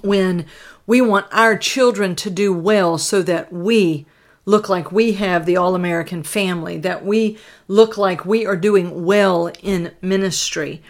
when 0.00 0.46
we 0.86 1.02
want 1.02 1.26
our 1.30 1.54
children 1.54 2.16
to 2.16 2.30
do 2.30 2.54
well 2.54 2.96
so 2.96 3.20
that 3.20 3.52
we 3.52 4.06
look 4.46 4.70
like 4.70 4.90
we 4.90 5.12
have 5.12 5.44
the 5.44 5.58
all 5.58 5.74
American 5.74 6.22
family, 6.22 6.78
that 6.78 7.04
we 7.04 7.36
look 7.68 7.98
like 7.98 8.24
we 8.24 8.46
are 8.46 8.56
doing 8.56 9.04
well 9.04 9.52
in 9.60 9.92
ministry 10.00 10.80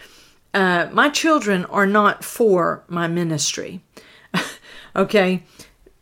uh, 0.53 0.87
my 0.91 1.09
children 1.09 1.65
are 1.65 1.87
not 1.87 2.23
for 2.23 2.83
my 2.87 3.07
ministry. 3.07 3.81
okay? 4.95 5.43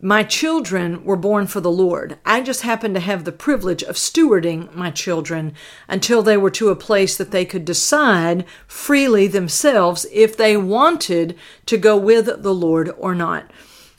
My 0.03 0.23
children 0.23 1.05
were 1.05 1.15
born 1.15 1.45
for 1.45 1.61
the 1.61 1.71
Lord. 1.71 2.17
I 2.25 2.41
just 2.41 2.63
happened 2.63 2.95
to 2.95 3.01
have 3.01 3.23
the 3.23 3.31
privilege 3.31 3.83
of 3.83 3.97
stewarding 3.97 4.73
my 4.73 4.89
children 4.89 5.53
until 5.87 6.23
they 6.23 6.37
were 6.37 6.49
to 6.51 6.69
a 6.69 6.75
place 6.75 7.15
that 7.17 7.29
they 7.29 7.45
could 7.45 7.65
decide 7.65 8.45
freely 8.65 9.27
themselves 9.27 10.07
if 10.11 10.35
they 10.35 10.57
wanted 10.57 11.37
to 11.67 11.77
go 11.77 11.95
with 11.95 12.41
the 12.41 12.53
Lord 12.53 12.91
or 12.97 13.13
not. 13.13 13.51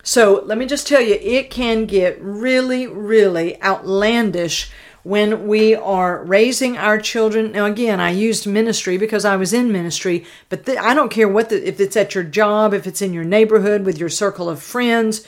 So 0.03 0.43
let 0.45 0.59
me 0.59 0.67
just 0.67 0.89
tell 0.89 1.01
you, 1.01 1.15
it 1.21 1.51
can 1.51 1.87
get 1.87 2.21
really, 2.21 2.89
really 2.89 3.63
outlandish 3.63 4.73
when 5.03 5.49
we 5.49 5.75
are 5.75 6.25
raising 6.25 6.77
our 6.77 6.99
children. 6.99 7.53
Now, 7.53 7.67
again, 7.67 8.01
I 8.01 8.11
used 8.11 8.47
ministry 8.47 8.97
because 8.97 9.25
I 9.25 9.37
was 9.37 9.53
in 9.53 9.73
ministry, 9.73 10.25
but 10.49 10.69
I 10.69 10.95
don't 10.95 11.11
care 11.11 11.29
what 11.29 11.49
the, 11.49 11.67
if 11.67 11.81
it's 11.81 11.97
at 11.97 12.15
your 12.15 12.25
job, 12.25 12.73
if 12.73 12.87
it's 12.87 13.03
in 13.03 13.13
your 13.13 13.25
neighborhood 13.25 13.85
with 13.85 13.99
your 13.99 14.09
circle 14.09 14.49
of 14.49 14.63
friends, 14.63 15.27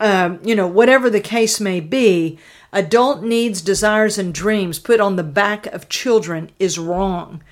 um, 0.00 0.40
you 0.42 0.54
know, 0.54 0.66
whatever 0.66 1.08
the 1.08 1.20
case 1.20 1.60
may 1.60 1.80
be. 1.80 2.38
Adult 2.72 3.22
needs, 3.22 3.60
desires, 3.60 4.18
and 4.18 4.32
dreams 4.32 4.78
put 4.78 4.98
on 4.98 5.16
the 5.16 5.22
back 5.22 5.66
of 5.66 5.90
children 5.90 6.50
is 6.58 6.78
wrong. 6.78 7.42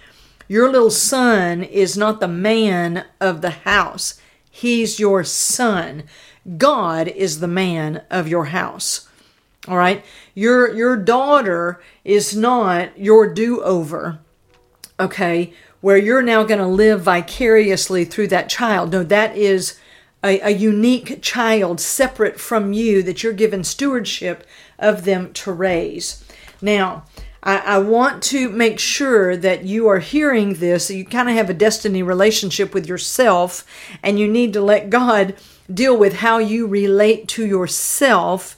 Your 0.48 0.72
little 0.72 0.90
son 0.90 1.62
is 1.62 1.96
not 1.96 2.18
the 2.18 2.26
man 2.26 3.04
of 3.20 3.40
the 3.40 3.50
house. 3.50 4.20
He's 4.50 4.98
your 4.98 5.22
son. 5.22 6.04
God 6.56 7.06
is 7.06 7.38
the 7.38 7.46
man 7.46 8.02
of 8.10 8.26
your 8.26 8.46
house. 8.46 9.09
All 9.70 9.76
right. 9.76 10.04
Your 10.34 10.74
your 10.74 10.96
daughter 10.96 11.80
is 12.04 12.34
not 12.34 12.98
your 12.98 13.32
do-over. 13.32 14.18
Okay, 14.98 15.52
where 15.80 15.96
you're 15.96 16.22
now 16.22 16.42
going 16.42 16.58
to 16.58 16.66
live 16.66 17.02
vicariously 17.02 18.04
through 18.04 18.26
that 18.28 18.48
child. 18.48 18.90
No, 18.90 19.04
that 19.04 19.36
is 19.36 19.78
a, 20.24 20.40
a 20.40 20.50
unique 20.50 21.22
child 21.22 21.80
separate 21.80 22.40
from 22.40 22.72
you 22.72 23.00
that 23.04 23.22
you're 23.22 23.32
given 23.32 23.62
stewardship 23.62 24.44
of 24.76 25.04
them 25.04 25.32
to 25.34 25.52
raise. 25.52 26.24
Now, 26.60 27.04
I, 27.40 27.58
I, 27.58 27.78
want 27.78 28.24
to 28.24 28.50
make 28.50 28.80
sure 28.80 29.36
that 29.36 29.64
you 29.64 29.86
are 29.86 30.00
hearing 30.00 30.54
this. 30.54 30.90
You 30.90 31.04
kind 31.04 31.30
of 31.30 31.36
have 31.36 31.48
a 31.48 31.54
destiny 31.54 32.02
relationship 32.02 32.74
with 32.74 32.86
yourself, 32.86 33.64
and 34.02 34.18
you 34.18 34.26
need 34.26 34.52
to 34.54 34.60
let 34.60 34.90
God 34.90 35.36
deal 35.72 35.96
with 35.96 36.14
how 36.14 36.38
you 36.38 36.66
relate 36.66 37.28
to 37.28 37.46
yourself 37.46 38.56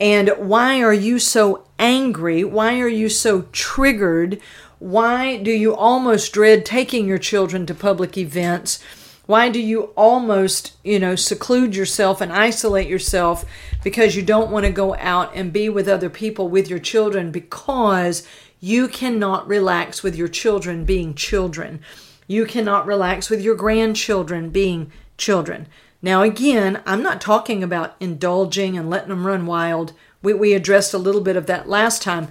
and 0.00 0.30
why 0.38 0.82
are 0.82 0.94
you 0.94 1.18
so 1.18 1.66
angry? 1.78 2.42
Why 2.42 2.80
are 2.80 2.88
you 2.88 3.10
so 3.10 3.42
triggered? 3.52 4.40
Why 4.78 5.36
do 5.36 5.50
you 5.50 5.76
almost 5.76 6.32
dread 6.32 6.64
taking 6.64 7.06
your 7.06 7.18
children 7.18 7.66
to 7.66 7.74
public 7.74 8.16
events? 8.16 8.82
Why 9.26 9.50
do 9.50 9.60
you 9.60 9.92
almost, 9.96 10.72
you 10.82 10.98
know, 10.98 11.14
seclude 11.14 11.76
yourself 11.76 12.22
and 12.22 12.32
isolate 12.32 12.88
yourself 12.88 13.44
because 13.84 14.16
you 14.16 14.22
don't 14.22 14.50
want 14.50 14.64
to 14.64 14.72
go 14.72 14.96
out 14.96 15.32
and 15.34 15.52
be 15.52 15.68
with 15.68 15.86
other 15.86 16.10
people 16.10 16.48
with 16.48 16.68
your 16.68 16.78
children 16.78 17.30
because 17.30 18.26
you 18.58 18.88
cannot 18.88 19.46
relax 19.46 20.02
with 20.02 20.16
your 20.16 20.28
children 20.28 20.84
being 20.84 21.14
children. 21.14 21.80
You 22.26 22.46
cannot 22.46 22.86
relax 22.86 23.28
with 23.28 23.42
your 23.42 23.54
grandchildren 23.54 24.50
being 24.50 24.90
children. 25.16 25.68
Now, 26.02 26.22
again, 26.22 26.82
I'm 26.86 27.02
not 27.02 27.20
talking 27.20 27.62
about 27.62 27.94
indulging 28.00 28.76
and 28.76 28.88
letting 28.88 29.10
them 29.10 29.26
run 29.26 29.46
wild 29.46 29.92
We, 30.22 30.34
we 30.34 30.52
addressed 30.54 30.94
a 30.94 30.98
little 30.98 31.20
bit 31.20 31.36
of 31.36 31.46
that 31.46 31.68
last 31.68 32.02
time. 32.02 32.28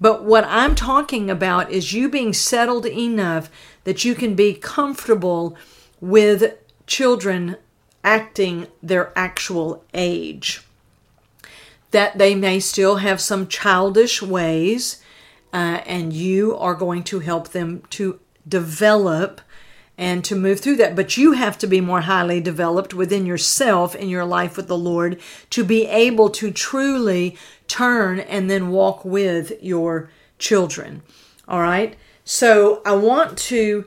But 0.00 0.24
what 0.24 0.44
I'm 0.44 0.74
talking 0.74 1.30
about 1.30 1.70
is 1.70 1.92
you 1.92 2.08
being 2.08 2.32
settled 2.32 2.86
enough 2.86 3.50
that 3.84 4.04
you 4.04 4.14
can 4.14 4.34
be 4.34 4.54
comfortable 4.54 5.56
with 6.00 6.56
children 6.86 7.56
acting 8.02 8.66
their 8.82 9.12
actual 9.16 9.84
age. 9.92 10.62
That 11.90 12.18
they 12.18 12.34
may 12.34 12.60
still 12.60 12.96
have 12.96 13.20
some 13.20 13.46
childish 13.46 14.22
ways, 14.22 15.02
uh, 15.52 15.82
and 15.84 16.12
you 16.12 16.56
are 16.56 16.74
going 16.74 17.02
to 17.04 17.18
help 17.18 17.48
them 17.48 17.82
to 17.90 18.20
develop 18.48 19.40
and 20.00 20.24
to 20.24 20.34
move 20.34 20.60
through 20.60 20.76
that. 20.76 20.96
But 20.96 21.18
you 21.18 21.32
have 21.32 21.58
to 21.58 21.66
be 21.66 21.82
more 21.82 22.00
highly 22.00 22.40
developed 22.40 22.94
within 22.94 23.26
yourself 23.26 23.94
in 23.94 24.08
your 24.08 24.24
life 24.24 24.56
with 24.56 24.66
the 24.66 24.78
Lord 24.78 25.20
to 25.50 25.62
be 25.62 25.86
able 25.86 26.30
to 26.30 26.50
truly 26.50 27.36
turn 27.68 28.18
and 28.18 28.50
then 28.50 28.70
walk 28.70 29.04
with 29.04 29.62
your 29.62 30.10
children. 30.38 31.02
All 31.46 31.60
right. 31.60 31.96
So 32.24 32.80
I 32.86 32.92
want 32.92 33.36
to 33.50 33.84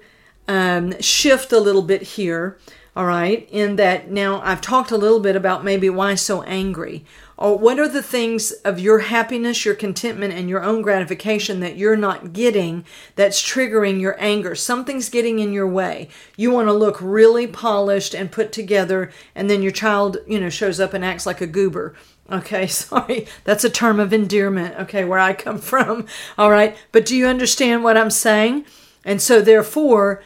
um, 0.47 1.01
shift 1.01 1.51
a 1.51 1.59
little 1.59 1.81
bit 1.81 2.03
here. 2.03 2.59
All 2.95 3.05
right. 3.05 3.47
In 3.51 3.75
that 3.77 4.11
now 4.11 4.39
I've 4.41 4.61
talked 4.61 4.91
a 4.91 4.97
little 4.97 5.19
bit 5.19 5.35
about 5.35 5.63
maybe 5.63 5.89
why 5.89 6.15
so 6.15 6.43
angry 6.43 7.03
or 7.37 7.57
what 7.57 7.79
are 7.79 7.87
the 7.87 8.03
things 8.03 8.51
of 8.51 8.79
your 8.79 8.99
happiness, 8.99 9.65
your 9.65 9.75
contentment, 9.75 10.33
and 10.33 10.47
your 10.49 10.63
own 10.63 10.81
gratification 10.81 11.59
that 11.61 11.77
you're 11.77 11.97
not 11.97 12.31
getting 12.31 12.85
that's 13.15 13.41
triggering 13.41 13.99
your 13.99 14.15
anger? 14.19 14.53
Something's 14.55 15.09
getting 15.09 15.39
in 15.39 15.51
your 15.51 15.67
way. 15.67 16.09
You 16.37 16.51
want 16.51 16.67
to 16.67 16.73
look 16.73 16.97
really 17.01 17.47
polished 17.47 18.13
and 18.13 18.31
put 18.31 18.51
together, 18.51 19.11
and 19.33 19.49
then 19.49 19.63
your 19.63 19.71
child, 19.71 20.17
you 20.27 20.39
know, 20.39 20.49
shows 20.49 20.79
up 20.79 20.93
and 20.93 21.03
acts 21.03 21.25
like 21.25 21.41
a 21.41 21.47
goober. 21.47 21.95
Okay, 22.31 22.67
sorry, 22.67 23.27
that's 23.43 23.63
a 23.63 23.69
term 23.69 23.99
of 23.99 24.13
endearment, 24.13 24.79
okay, 24.79 25.03
where 25.03 25.19
I 25.19 25.33
come 25.33 25.57
from. 25.71 26.05
All 26.37 26.51
right, 26.51 26.77
but 26.91 27.05
do 27.05 27.15
you 27.15 27.25
understand 27.25 27.83
what 27.83 27.97
I'm 27.97 28.11
saying? 28.11 28.65
And 29.03 29.21
so, 29.21 29.41
therefore, 29.41 30.23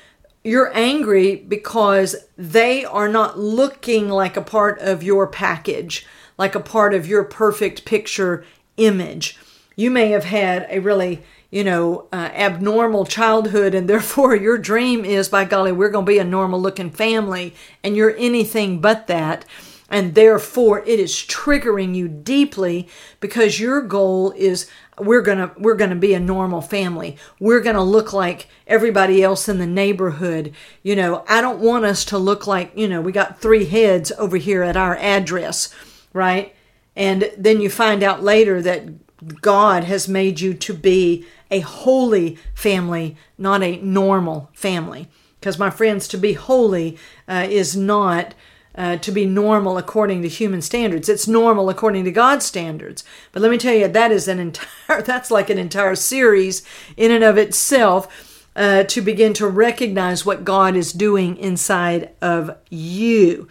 you're 0.48 0.76
angry 0.76 1.36
because 1.36 2.16
they 2.38 2.86
are 2.86 3.08
not 3.08 3.38
looking 3.38 4.10
like 4.10 4.38
a 4.38 4.42
part 4.42 4.80
of 4.80 5.04
your 5.04 5.28
package 5.28 6.06
like 6.38 6.56
a 6.56 6.60
part 6.60 6.94
of 6.94 7.08
your 7.08 7.24
perfect 7.24 7.86
picture 7.86 8.46
image. 8.78 9.38
You 9.76 9.92
may 9.92 10.10
have 10.10 10.26
had 10.26 10.68
a 10.70 10.80
really, 10.80 11.24
you 11.50 11.64
know, 11.64 12.08
uh, 12.14 12.30
abnormal 12.34 13.06
childhood, 13.06 13.74
and 13.74 13.90
therefore 13.90 14.36
your 14.36 14.58
dream 14.58 15.04
is, 15.04 15.30
by 15.30 15.46
golly, 15.46 15.72
we're 15.72 15.90
going 15.90 16.06
to 16.06 16.12
be 16.12 16.20
a 16.20 16.24
normal 16.24 16.62
looking 16.62 16.92
family, 16.92 17.56
and 17.84 17.96
you're 17.96 18.16
anything 18.18 18.80
but 18.80 19.08
that. 19.08 19.46
And 19.90 20.16
therefore, 20.16 20.80
it 20.86 21.00
is 21.00 21.14
triggering 21.14 21.96
you 21.96 22.08
deeply 22.08 22.90
because 23.20 23.60
your 23.60 23.82
goal 23.82 24.32
is 24.36 24.70
we're 25.00 25.22
gonna 25.22 25.54
we're 25.58 25.76
gonna 25.76 25.96
be 25.96 26.14
a 26.14 26.20
normal 26.20 26.62
family. 26.62 27.18
We're 27.40 27.62
gonna 27.62 27.84
look 27.84 28.12
like 28.12 28.48
everybody 28.66 29.24
else 29.24 29.48
in 29.48 29.60
the 29.60 29.68
neighborhood. 29.68 30.54
You 30.84 30.96
know, 30.96 31.24
I 31.30 31.40
don't 31.40 31.60
want 31.60 31.86
us 31.86 32.04
to 32.06 32.18
look 32.18 32.48
like 32.48 32.72
you 32.76 32.88
know 32.88 33.00
we 33.00 33.12
got 33.12 33.40
three 33.40 33.66
heads 33.66 34.12
over 34.18 34.38
here 34.38 34.64
at 34.64 34.76
our 34.76 34.98
address 34.98 35.74
right? 36.18 36.56
And 36.96 37.32
then 37.38 37.62
you 37.62 37.70
find 37.70 38.04
out 38.04 38.24
later 38.24 38.62
that 38.62 39.42
God 39.42 39.84
has 39.84 40.08
made 40.08 40.40
you 40.40 40.54
to 40.56 40.74
be 40.74 41.26
a 41.50 41.60
holy 41.60 42.38
family, 42.54 43.16
not 43.38 43.64
a 43.64 43.78
normal 43.78 44.50
family. 44.54 45.08
Because, 45.40 45.60
my 45.60 45.70
friends, 45.70 46.08
to 46.10 46.18
be 46.18 46.34
holy 46.34 46.98
uh, 47.28 47.46
is 47.50 47.76
not 47.76 48.34
uh, 48.78 48.98
to 48.98 49.12
be 49.12 49.26
normal 49.26 49.78
according 49.78 50.22
to 50.22 50.30
human 50.30 50.62
standards. 50.62 51.10
It's 51.10 51.28
normal 51.28 51.70
according 51.70 52.06
to 52.06 52.12
God's 52.12 52.46
standards. 52.46 53.04
But 53.32 53.42
let 53.42 53.52
me 53.52 53.58
tell 53.58 53.74
you, 53.74 53.88
that 53.88 54.12
is 54.12 54.28
an 54.28 54.40
entire, 54.40 55.02
that's 55.06 55.32
like 55.32 55.50
an 55.50 55.58
entire 55.58 55.96
series 55.96 56.62
in 56.96 57.12
and 57.12 57.24
of 57.24 57.38
itself. 57.38 58.34
Uh, 58.56 58.84
to 58.84 59.02
begin 59.02 59.36
to 59.36 59.46
recognize 59.46 60.26
what 60.26 60.44
God 60.44 60.76
is 60.76 60.92
doing 60.92 61.38
inside 61.38 62.10
of 62.24 62.58
you 62.72 63.48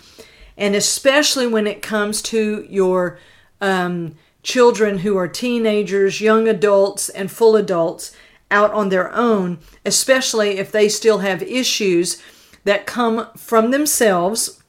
and 0.57 0.74
especially 0.74 1.46
when 1.46 1.66
it 1.66 1.83
comes 1.83 2.22
to 2.22 2.66
your 2.68 3.18
um, 3.61 4.14
children 4.42 4.98
who 4.98 5.16
are 5.16 5.29
teenagers, 5.29 6.20
young 6.20 6.48
adults, 6.48 7.09
and 7.09 7.31
full 7.31 7.57
adults 7.57 8.16
out 8.51 8.72
on 8.72 8.88
their 8.88 9.12
own, 9.12 9.59
especially 9.85 10.59
if 10.59 10.70
they 10.70 10.88
still 10.88 11.18
have 11.18 11.42
issues 11.42 12.22
that 12.64 12.87
come 12.87 13.29
from 13.37 13.70
themselves, 13.70 14.62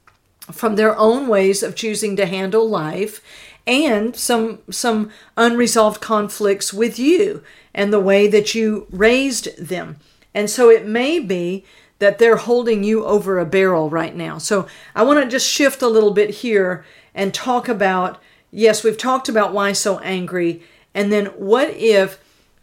from 0.50 0.76
their 0.76 0.96
own 0.96 1.28
ways 1.28 1.62
of 1.62 1.74
choosing 1.74 2.16
to 2.16 2.26
handle 2.26 2.68
life, 2.68 3.22
and 3.66 4.16
some 4.16 4.60
some 4.70 5.10
unresolved 5.36 6.00
conflicts 6.00 6.72
with 6.72 6.98
you 6.98 7.42
and 7.74 7.92
the 7.92 8.00
way 8.00 8.26
that 8.26 8.54
you 8.54 8.86
raised 8.90 9.56
them. 9.58 9.96
And 10.34 10.48
so 10.48 10.70
it 10.70 10.86
may 10.86 11.18
be 11.18 11.64
that 11.98 12.18
they're 12.18 12.36
holding 12.36 12.84
you 12.84 13.04
over 13.04 13.38
a 13.38 13.46
barrel 13.46 13.90
right 13.90 14.14
now. 14.14 14.38
So 14.38 14.66
I 14.94 15.02
want 15.02 15.22
to 15.22 15.28
just 15.28 15.48
shift 15.48 15.82
a 15.82 15.88
little 15.88 16.12
bit 16.12 16.30
here 16.30 16.84
and 17.14 17.34
talk 17.34 17.68
about 17.68 18.20
yes, 18.50 18.82
we've 18.82 18.98
talked 18.98 19.28
about 19.28 19.52
why 19.52 19.72
so 19.72 19.98
angry. 19.98 20.62
And 20.94 21.12
then 21.12 21.26
what 21.26 21.70
if 21.70 22.18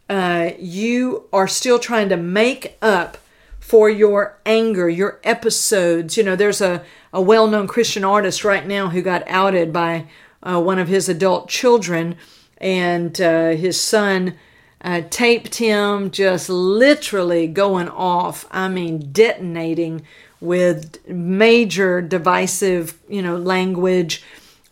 uh, 0.08 0.50
you 0.58 1.28
are 1.32 1.48
still 1.48 1.78
trying 1.78 2.08
to 2.08 2.16
make 2.16 2.76
up 2.82 3.18
for 3.66 3.90
your 3.90 4.38
anger, 4.46 4.88
your 4.88 5.18
episodes? 5.24 6.16
You 6.16 6.22
know, 6.22 6.36
there's 6.36 6.60
a, 6.60 6.84
a 7.12 7.20
well 7.20 7.48
known 7.48 7.66
Christian 7.66 8.04
artist 8.04 8.44
right 8.44 8.64
now 8.64 8.90
who 8.90 9.02
got 9.02 9.24
outed 9.26 9.72
by 9.72 10.06
uh, 10.40 10.60
one 10.60 10.78
of 10.78 10.86
his 10.86 11.08
adult 11.08 11.48
children, 11.48 12.14
and 12.58 13.20
uh, 13.20 13.50
his 13.50 13.80
son 13.80 14.34
uh, 14.82 15.02
taped 15.10 15.56
him 15.56 16.12
just 16.12 16.48
literally 16.48 17.48
going 17.48 17.88
off. 17.88 18.46
I 18.52 18.68
mean, 18.68 19.10
detonating 19.10 20.02
with 20.40 21.04
major 21.08 22.00
divisive, 22.00 22.96
you 23.08 23.20
know, 23.20 23.36
language, 23.36 24.22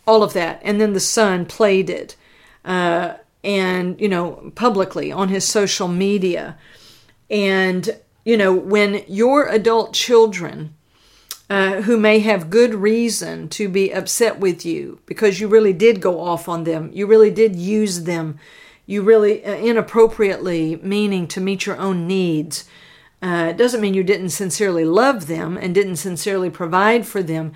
all 0.07 0.23
of 0.23 0.35
that. 0.35 0.61
And 0.63 0.81
then 0.81 0.93
the 0.93 1.01
son 1.01 1.47
played 1.47 1.91
it, 1.91 2.15
uh, 2.65 3.15
and 3.43 4.01
you 4.01 4.09
know, 4.09 4.53
publicly 4.55 5.11
on 5.11 5.31
his 5.31 5.45
social 5.45 5.89
media. 5.89 6.57
And 7.29 7.99
you 8.25 8.37
know, 8.37 8.53
when 8.53 9.05
your 9.07 9.47
adult 9.47 9.93
children. 9.93 10.75
Uh, 11.51 11.83
who 11.83 11.99
may 11.99 12.21
have 12.21 12.49
good 12.49 12.75
reason 12.75 13.51
to 13.51 13.69
be 13.69 13.93
upset 13.93 14.41
with 14.41 14.65
you 14.65 14.99
because 15.05 15.41
you 15.41 15.47
really 15.47 15.75
did 15.75 16.01
go 16.01 16.19
off 16.19 16.49
on 16.49 16.65
them. 16.65 16.91
You 16.95 17.07
really 17.07 17.31
did 17.31 17.55
use 17.55 18.05
them 18.05 18.39
you 18.87 19.03
really 19.03 19.45
uh, 19.45 19.55
inappropriately 19.55 20.77
meaning 20.77 21.27
to 21.29 21.41
meet 21.41 21.67
your 21.67 21.77
own 21.79 22.07
needs. 22.07 22.69
Uh, 23.23 23.49
it 23.51 23.57
doesn't 23.57 23.81
mean 23.81 23.95
you 23.95 24.05
didn't 24.05 24.31
sincerely 24.31 24.85
love 24.85 25.27
them 25.27 25.57
and 25.57 25.75
didn't 25.75 25.97
sincerely 25.97 26.51
provide 26.51 27.07
for 27.07 27.23
them, 27.23 27.53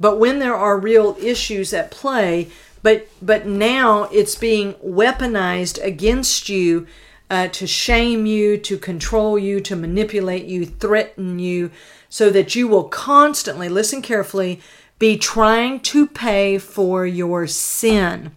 but 0.00 0.18
when 0.18 0.40
there 0.40 0.56
are 0.56 0.78
real 0.78 1.16
issues 1.20 1.72
at 1.72 1.90
play, 1.90 2.48
but 2.82 3.08
but 3.22 3.46
now 3.46 4.04
it's 4.04 4.34
being 4.34 4.74
weaponized 4.74 5.82
against 5.82 6.48
you 6.48 6.86
uh, 7.30 7.48
to 7.48 7.66
shame 7.66 8.26
you, 8.26 8.56
to 8.58 8.78
control 8.78 9.38
you, 9.38 9.60
to 9.60 9.76
manipulate 9.76 10.44
you, 10.44 10.66
threaten 10.66 11.38
you, 11.38 11.70
so 12.08 12.30
that 12.30 12.54
you 12.54 12.68
will 12.68 12.84
constantly 12.84 13.68
listen 13.68 14.02
carefully, 14.02 14.60
be 14.98 15.18
trying 15.18 15.80
to 15.80 16.06
pay 16.06 16.58
for 16.58 17.06
your 17.06 17.46
sin. 17.46 18.32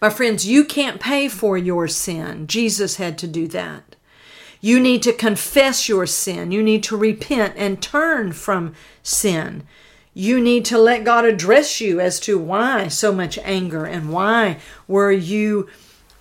My 0.00 0.10
friends, 0.10 0.46
you 0.46 0.64
can't 0.64 1.00
pay 1.00 1.28
for 1.28 1.56
your 1.56 1.88
sin. 1.88 2.46
Jesus 2.46 2.96
had 2.96 3.16
to 3.18 3.26
do 3.26 3.46
that. 3.48 3.96
You 4.60 4.80
need 4.80 5.02
to 5.04 5.12
confess 5.12 5.88
your 5.88 6.06
sin. 6.06 6.50
You 6.50 6.62
need 6.62 6.82
to 6.84 6.96
repent 6.96 7.54
and 7.56 7.80
turn 7.80 8.32
from 8.32 8.74
sin. 9.02 9.62
You 10.12 10.40
need 10.40 10.64
to 10.66 10.78
let 10.78 11.04
God 11.04 11.24
address 11.24 11.80
you 11.80 12.00
as 12.00 12.18
to 12.20 12.38
why 12.38 12.88
so 12.88 13.12
much 13.12 13.38
anger 13.38 13.84
and 13.84 14.10
why 14.10 14.58
were 14.88 15.12
you, 15.12 15.68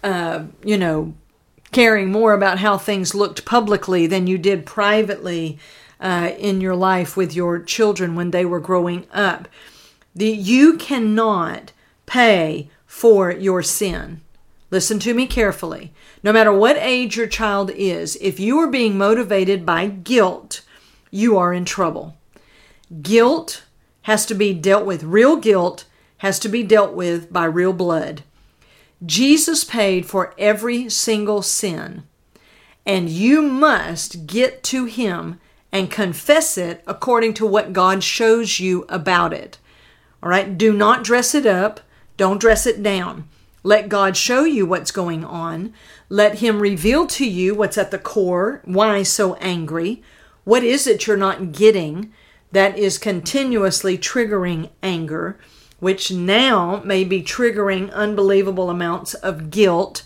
uh, 0.04 0.44
you 0.64 0.78
know, 0.78 1.14
caring 1.76 2.10
more 2.10 2.32
about 2.32 2.60
how 2.60 2.78
things 2.78 3.14
looked 3.14 3.44
publicly 3.44 4.08
than 4.08 4.28
you 4.28 4.38
did 4.38 4.66
privately 4.66 5.60
uh, 6.00 6.32
in 6.40 6.62
your 6.62 6.74
life 6.74 7.18
with 7.18 7.36
your 7.36 7.60
children 7.60 8.16
when 8.16 8.32
they 8.32 8.46
were 8.46 8.62
growing 8.62 9.06
up. 9.12 9.46
The, 10.16 10.30
you 10.30 10.78
cannot 10.78 11.74
pay 12.06 12.70
for 12.88 13.30
your 13.30 13.62
sin. 13.62 14.22
Listen 14.72 15.00
to 15.00 15.14
me 15.14 15.28
carefully. 15.28 15.92
No 16.24 16.32
matter 16.32 16.54
what 16.54 16.78
age 16.78 17.18
your 17.18 17.28
child 17.28 17.70
is, 17.72 18.16
if 18.22 18.40
you 18.40 18.58
are 18.60 18.72
being 18.72 18.98
motivated 18.98 19.66
by 19.66 19.88
guilt, 19.88 20.62
you 21.12 21.38
are 21.38 21.54
in 21.54 21.66
trouble. 21.66 22.16
Guilt 23.02 23.64
has 24.04 24.26
to 24.28 24.34
be 24.34 24.54
dealt 24.54 24.86
with. 24.86 25.04
Real 25.04 25.36
guilt 25.36 25.84
has 26.20 26.40
to 26.40 26.48
be 26.48 26.64
dealt 26.64 26.94
with 26.94 27.34
by 27.34 27.44
real 27.44 27.74
blood. 27.74 28.24
Jesus 29.06 29.64
paid 29.64 30.06
for 30.06 30.34
every 30.38 30.90
single 30.90 31.42
sin, 31.42 32.04
and 32.86 33.10
you 33.10 33.42
must 33.42 34.28
get 34.28 34.64
to 34.64 34.86
Him 34.86 35.40
and 35.72 35.92
confess 35.92 36.58
it 36.58 36.84
according 36.88 37.34
to 37.36 37.46
what 37.46 37.74
God 37.74 38.04
shows 38.04 38.60
you 38.60 38.86
about 38.88 39.34
it. 39.34 39.58
All 40.24 40.30
right? 40.30 40.58
Do 40.58 40.72
not 40.72 41.04
dress 41.04 41.36
it 41.36 41.46
up. 41.46 41.82
Don't 42.18 42.40
dress 42.40 42.66
it 42.66 42.82
down. 42.82 43.28
Let 43.64 43.90
God 43.90 44.16
show 44.16 44.44
you 44.44 44.66
what's 44.66 44.92
going 44.92 45.26
on. 45.26 45.74
Let 46.08 46.40
Him 46.40 46.62
reveal 46.62 47.08
to 47.08 47.28
you 47.28 47.56
what's 47.56 47.78
at 47.78 47.92
the 47.92 47.98
core. 47.98 48.62
Why 48.64 49.04
so 49.04 49.34
angry? 49.36 50.02
What 50.44 50.64
is 50.64 50.88
it 50.88 51.08
you're 51.08 51.18
not 51.18 51.52
getting 51.52 52.14
that 52.52 52.78
is 52.78 52.98
continuously 52.98 53.98
triggering 53.98 54.70
anger, 54.82 55.38
which 55.80 56.12
now 56.12 56.82
may 56.86 57.04
be 57.04 57.22
triggering 57.22 57.92
unbelievable 57.94 58.70
amounts 58.70 59.14
of 59.16 59.50
guilt, 59.50 60.04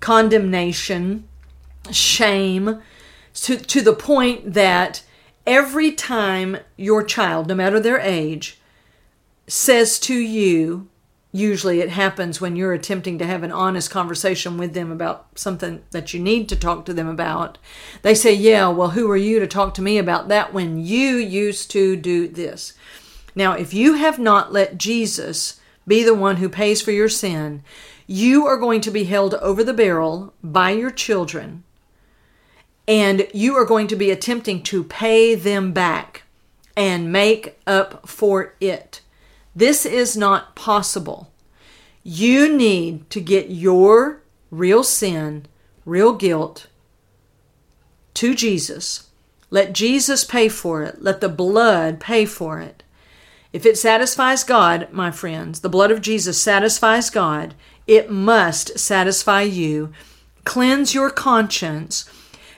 condemnation, 0.00 1.28
shame, 1.90 2.80
to, 3.34 3.56
to 3.56 3.80
the 3.80 3.92
point 3.92 4.54
that 4.54 5.02
every 5.46 5.92
time 5.92 6.58
your 6.76 7.02
child, 7.02 7.48
no 7.48 7.54
matter 7.54 7.80
their 7.80 8.00
age, 8.00 8.58
says 9.46 9.98
to 10.00 10.14
you, 10.14 10.88
usually 11.32 11.80
it 11.80 11.90
happens 11.90 12.40
when 12.40 12.56
you're 12.56 12.72
attempting 12.72 13.18
to 13.18 13.26
have 13.26 13.42
an 13.42 13.52
honest 13.52 13.90
conversation 13.90 14.56
with 14.56 14.74
them 14.74 14.90
about 14.90 15.26
something 15.36 15.82
that 15.90 16.12
you 16.12 16.20
need 16.20 16.48
to 16.48 16.56
talk 16.56 16.84
to 16.84 16.94
them 16.94 17.08
about. 17.08 17.58
They 18.02 18.14
say, 18.14 18.32
Yeah, 18.32 18.68
well, 18.68 18.90
who 18.90 19.10
are 19.10 19.16
you 19.16 19.38
to 19.40 19.46
talk 19.46 19.74
to 19.74 19.82
me 19.82 19.98
about 19.98 20.28
that 20.28 20.52
when 20.52 20.84
you 20.84 21.16
used 21.16 21.70
to 21.72 21.96
do 21.96 22.26
this? 22.26 22.72
Now, 23.34 23.52
if 23.52 23.72
you 23.72 23.94
have 23.94 24.18
not 24.18 24.52
let 24.52 24.78
Jesus 24.78 25.60
be 25.86 26.02
the 26.02 26.14
one 26.14 26.36
who 26.36 26.48
pays 26.48 26.82
for 26.82 26.92
your 26.92 27.08
sin, 27.08 27.62
you 28.06 28.46
are 28.46 28.56
going 28.56 28.80
to 28.82 28.90
be 28.90 29.04
held 29.04 29.34
over 29.34 29.62
the 29.62 29.74
barrel 29.74 30.34
by 30.42 30.70
your 30.70 30.90
children 30.90 31.64
and 32.90 33.28
you 33.32 33.54
are 33.54 33.64
going 33.64 33.86
to 33.86 33.94
be 33.94 34.10
attempting 34.10 34.64
to 34.64 34.82
pay 34.82 35.36
them 35.36 35.72
back 35.72 36.24
and 36.76 37.12
make 37.12 37.56
up 37.64 38.08
for 38.08 38.54
it. 38.60 39.00
This 39.54 39.86
is 39.86 40.16
not 40.16 40.56
possible. 40.56 41.30
You 42.02 42.52
need 42.52 43.08
to 43.10 43.20
get 43.20 43.48
your 43.48 44.22
real 44.50 44.82
sin, 44.82 45.46
real 45.84 46.14
guilt 46.14 46.66
to 48.14 48.34
Jesus. 48.34 49.08
Let 49.50 49.72
Jesus 49.72 50.24
pay 50.24 50.48
for 50.48 50.82
it. 50.82 51.00
Let 51.00 51.20
the 51.20 51.28
blood 51.28 52.00
pay 52.00 52.24
for 52.24 52.58
it. 52.58 52.79
If 53.52 53.66
it 53.66 53.78
satisfies 53.78 54.44
God, 54.44 54.88
my 54.92 55.10
friends, 55.10 55.60
the 55.60 55.68
blood 55.68 55.90
of 55.90 56.00
Jesus 56.00 56.40
satisfies 56.40 57.10
God, 57.10 57.54
it 57.86 58.10
must 58.10 58.78
satisfy 58.78 59.42
you. 59.42 59.92
Cleanse 60.44 60.94
your 60.94 61.10
conscience 61.10 62.08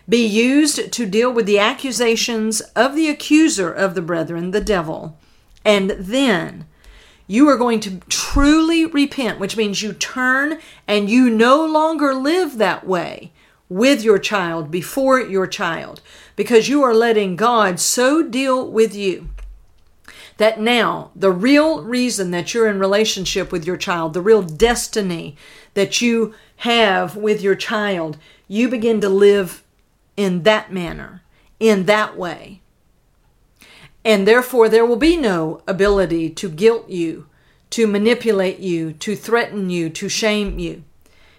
be 0.08 0.26
used 0.26 0.92
to 0.92 1.06
deal 1.06 1.32
with 1.32 1.46
the 1.46 1.58
accusations 1.58 2.60
of 2.74 2.94
the 2.94 3.08
accuser 3.08 3.72
of 3.72 3.94
the 3.94 4.02
brethren, 4.02 4.50
the 4.50 4.60
devil. 4.60 5.16
And 5.64 5.90
then 5.90 6.66
you 7.26 7.48
are 7.48 7.56
going 7.56 7.80
to 7.80 8.00
truly 8.08 8.84
repent, 8.84 9.38
which 9.38 9.56
means 9.56 9.80
you 9.80 9.92
turn 9.92 10.58
and 10.88 11.08
you 11.08 11.30
no 11.30 11.64
longer 11.64 12.14
live 12.14 12.58
that 12.58 12.86
way 12.86 13.32
with 13.68 14.02
your 14.02 14.18
child, 14.18 14.70
before 14.70 15.18
your 15.18 15.46
child, 15.46 16.02
because 16.36 16.68
you 16.68 16.82
are 16.82 16.92
letting 16.92 17.36
God 17.36 17.80
so 17.80 18.22
deal 18.22 18.70
with 18.70 18.94
you 18.94 19.30
that 20.42 20.60
now 20.60 21.12
the 21.14 21.30
real 21.30 21.84
reason 21.84 22.32
that 22.32 22.52
you're 22.52 22.68
in 22.68 22.80
relationship 22.80 23.52
with 23.52 23.64
your 23.64 23.76
child, 23.76 24.12
the 24.12 24.20
real 24.20 24.42
destiny 24.42 25.36
that 25.74 26.02
you 26.02 26.34
have 26.56 27.14
with 27.14 27.40
your 27.40 27.54
child, 27.54 28.18
you 28.48 28.68
begin 28.68 29.00
to 29.00 29.08
live 29.08 29.62
in 30.16 30.42
that 30.42 30.72
manner, 30.72 31.22
in 31.60 31.86
that 31.86 32.16
way. 32.16 32.60
And 34.04 34.26
therefore, 34.26 34.68
there 34.68 34.84
will 34.84 34.96
be 34.96 35.16
no 35.16 35.62
ability 35.68 36.30
to 36.30 36.50
guilt 36.50 36.88
you, 36.88 37.26
to 37.70 37.86
manipulate 37.86 38.58
you, 38.58 38.92
to 38.94 39.14
threaten 39.14 39.70
you, 39.70 39.90
to 39.90 40.08
shame 40.08 40.58
you. 40.58 40.82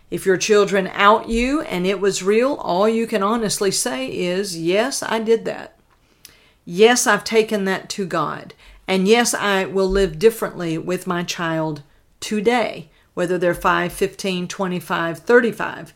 If 0.09 0.25
your 0.25 0.37
children 0.37 0.87
out 0.93 1.27
you 1.27 1.59
and 1.61 1.85
it 1.85 1.99
was 1.99 2.23
real, 2.23 2.53
all 2.53 2.87
you 2.87 3.05
can 3.05 3.21
honestly 3.21 3.69
say 3.69 4.07
is, 4.07 4.57
Yes, 4.57 5.03
I 5.03 5.19
did 5.19 5.43
that. 5.43 5.77
Yes, 6.65 7.05
I've 7.05 7.25
taken 7.25 7.65
that 7.65 7.89
to 7.89 8.05
God. 8.05 8.53
And 8.87 9.07
yes, 9.07 9.33
I 9.33 9.65
will 9.65 9.89
live 9.89 10.19
differently 10.19 10.77
with 10.77 11.07
my 11.07 11.23
child 11.23 11.83
today, 12.19 12.89
whether 13.13 13.37
they're 13.37 13.53
5, 13.53 13.91
15, 13.91 14.47
25, 14.47 15.19
35 15.19 15.93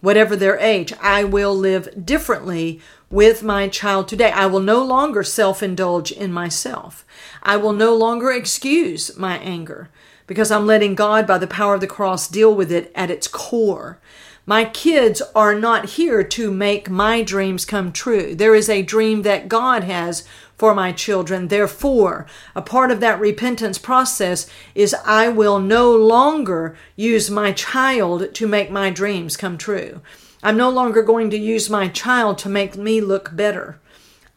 whatever 0.00 0.36
their 0.36 0.58
age. 0.58 0.92
I 1.00 1.24
will 1.24 1.54
live 1.54 2.04
differently 2.04 2.80
with 3.10 3.42
my 3.42 3.68
child 3.68 4.08
today. 4.08 4.30
I 4.30 4.46
will 4.46 4.60
no 4.60 4.84
longer 4.84 5.22
self 5.22 5.62
indulge 5.62 6.12
in 6.12 6.32
myself. 6.32 7.04
I 7.42 7.56
will 7.56 7.72
no 7.72 7.94
longer 7.94 8.30
excuse 8.30 9.16
my 9.16 9.38
anger 9.38 9.88
because 10.26 10.50
I'm 10.50 10.66
letting 10.66 10.94
God, 10.94 11.26
by 11.26 11.38
the 11.38 11.46
power 11.46 11.74
of 11.74 11.80
the 11.80 11.86
cross, 11.86 12.28
deal 12.28 12.54
with 12.54 12.70
it 12.70 12.92
at 12.94 13.10
its 13.10 13.26
core. 13.26 13.98
My 14.44 14.64
kids 14.64 15.20
are 15.34 15.54
not 15.54 15.90
here 15.90 16.22
to 16.22 16.50
make 16.50 16.88
my 16.88 17.22
dreams 17.22 17.64
come 17.64 17.92
true. 17.92 18.34
There 18.34 18.54
is 18.54 18.68
a 18.68 18.82
dream 18.82 19.22
that 19.22 19.48
God 19.48 19.84
has 19.84 20.26
for 20.58 20.74
my 20.74 20.92
children. 20.92 21.48
Therefore, 21.48 22.26
a 22.54 22.60
part 22.60 22.90
of 22.90 23.00
that 23.00 23.20
repentance 23.20 23.78
process 23.78 24.46
is 24.74 24.94
I 25.06 25.28
will 25.28 25.60
no 25.60 25.94
longer 25.94 26.76
use 26.96 27.30
my 27.30 27.52
child 27.52 28.34
to 28.34 28.46
make 28.48 28.70
my 28.70 28.90
dreams 28.90 29.36
come 29.36 29.56
true. 29.56 30.02
I'm 30.42 30.56
no 30.56 30.68
longer 30.68 31.02
going 31.02 31.30
to 31.30 31.38
use 31.38 31.70
my 31.70 31.88
child 31.88 32.38
to 32.38 32.48
make 32.48 32.76
me 32.76 33.00
look 33.00 33.34
better. 33.34 33.80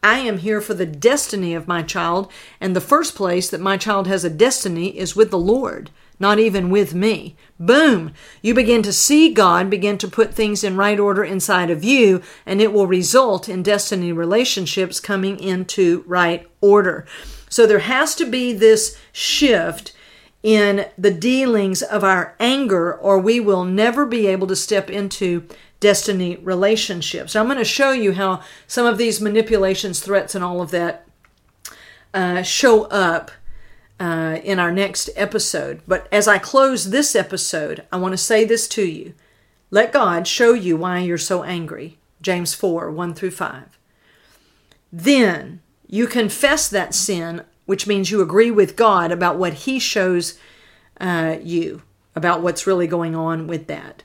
I 0.02 0.18
am 0.18 0.38
here 0.38 0.60
for 0.60 0.74
the 0.74 0.86
destiny 0.86 1.54
of 1.54 1.68
my 1.68 1.82
child, 1.82 2.30
and 2.60 2.74
the 2.74 2.80
first 2.80 3.14
place 3.14 3.48
that 3.50 3.60
my 3.60 3.76
child 3.76 4.08
has 4.08 4.24
a 4.24 4.30
destiny 4.30 4.98
is 4.98 5.14
with 5.14 5.30
the 5.30 5.38
Lord 5.38 5.90
not 6.22 6.38
even 6.38 6.70
with 6.70 6.94
me. 6.94 7.36
Boom! 7.58 8.14
You 8.40 8.54
begin 8.54 8.82
to 8.84 8.92
see 8.92 9.34
God 9.34 9.68
begin 9.68 9.98
to 9.98 10.08
put 10.08 10.32
things 10.32 10.64
in 10.64 10.76
right 10.76 10.98
order 10.98 11.24
inside 11.24 11.68
of 11.68 11.84
you, 11.84 12.22
and 12.46 12.60
it 12.60 12.72
will 12.72 12.86
result 12.86 13.48
in 13.48 13.62
destiny 13.62 14.12
relationships 14.12 15.00
coming 15.00 15.38
into 15.38 16.04
right 16.06 16.48
order. 16.60 17.04
So 17.50 17.66
there 17.66 17.80
has 17.80 18.14
to 18.14 18.24
be 18.24 18.52
this 18.52 18.96
shift 19.12 19.92
in 20.42 20.86
the 20.96 21.10
dealings 21.10 21.82
of 21.82 22.04
our 22.04 22.34
anger, 22.40 22.94
or 22.94 23.18
we 23.18 23.40
will 23.40 23.64
never 23.64 24.06
be 24.06 24.28
able 24.28 24.46
to 24.46 24.56
step 24.56 24.88
into 24.88 25.46
destiny 25.80 26.36
relationships. 26.36 27.34
I'm 27.34 27.46
going 27.46 27.58
to 27.58 27.64
show 27.64 27.90
you 27.90 28.12
how 28.12 28.42
some 28.68 28.86
of 28.86 28.96
these 28.96 29.20
manipulations, 29.20 29.98
threats, 29.98 30.36
and 30.36 30.44
all 30.44 30.62
of 30.62 30.70
that 30.70 31.04
uh, 32.14 32.42
show 32.42 32.84
up 32.84 33.32
uh, 34.00 34.38
in 34.42 34.58
our 34.58 34.72
next 34.72 35.10
episode. 35.16 35.82
But 35.86 36.08
as 36.12 36.26
I 36.26 36.38
close 36.38 36.90
this 36.90 37.14
episode, 37.14 37.84
I 37.92 37.96
want 37.96 38.12
to 38.12 38.18
say 38.18 38.44
this 38.44 38.66
to 38.68 38.84
you. 38.84 39.14
Let 39.70 39.92
God 39.92 40.26
show 40.26 40.52
you 40.52 40.76
why 40.76 40.98
you're 40.98 41.18
so 41.18 41.44
angry. 41.44 41.98
James 42.20 42.54
4 42.54 42.90
1 42.90 43.14
through 43.14 43.30
5. 43.30 43.78
Then 44.92 45.60
you 45.86 46.06
confess 46.06 46.68
that 46.68 46.94
sin, 46.94 47.44
which 47.66 47.86
means 47.86 48.10
you 48.10 48.20
agree 48.20 48.50
with 48.50 48.76
God 48.76 49.10
about 49.10 49.38
what 49.38 49.54
He 49.54 49.78
shows 49.78 50.38
uh, 51.00 51.36
you, 51.42 51.82
about 52.14 52.42
what's 52.42 52.66
really 52.66 52.86
going 52.86 53.14
on 53.14 53.46
with 53.46 53.66
that. 53.66 54.02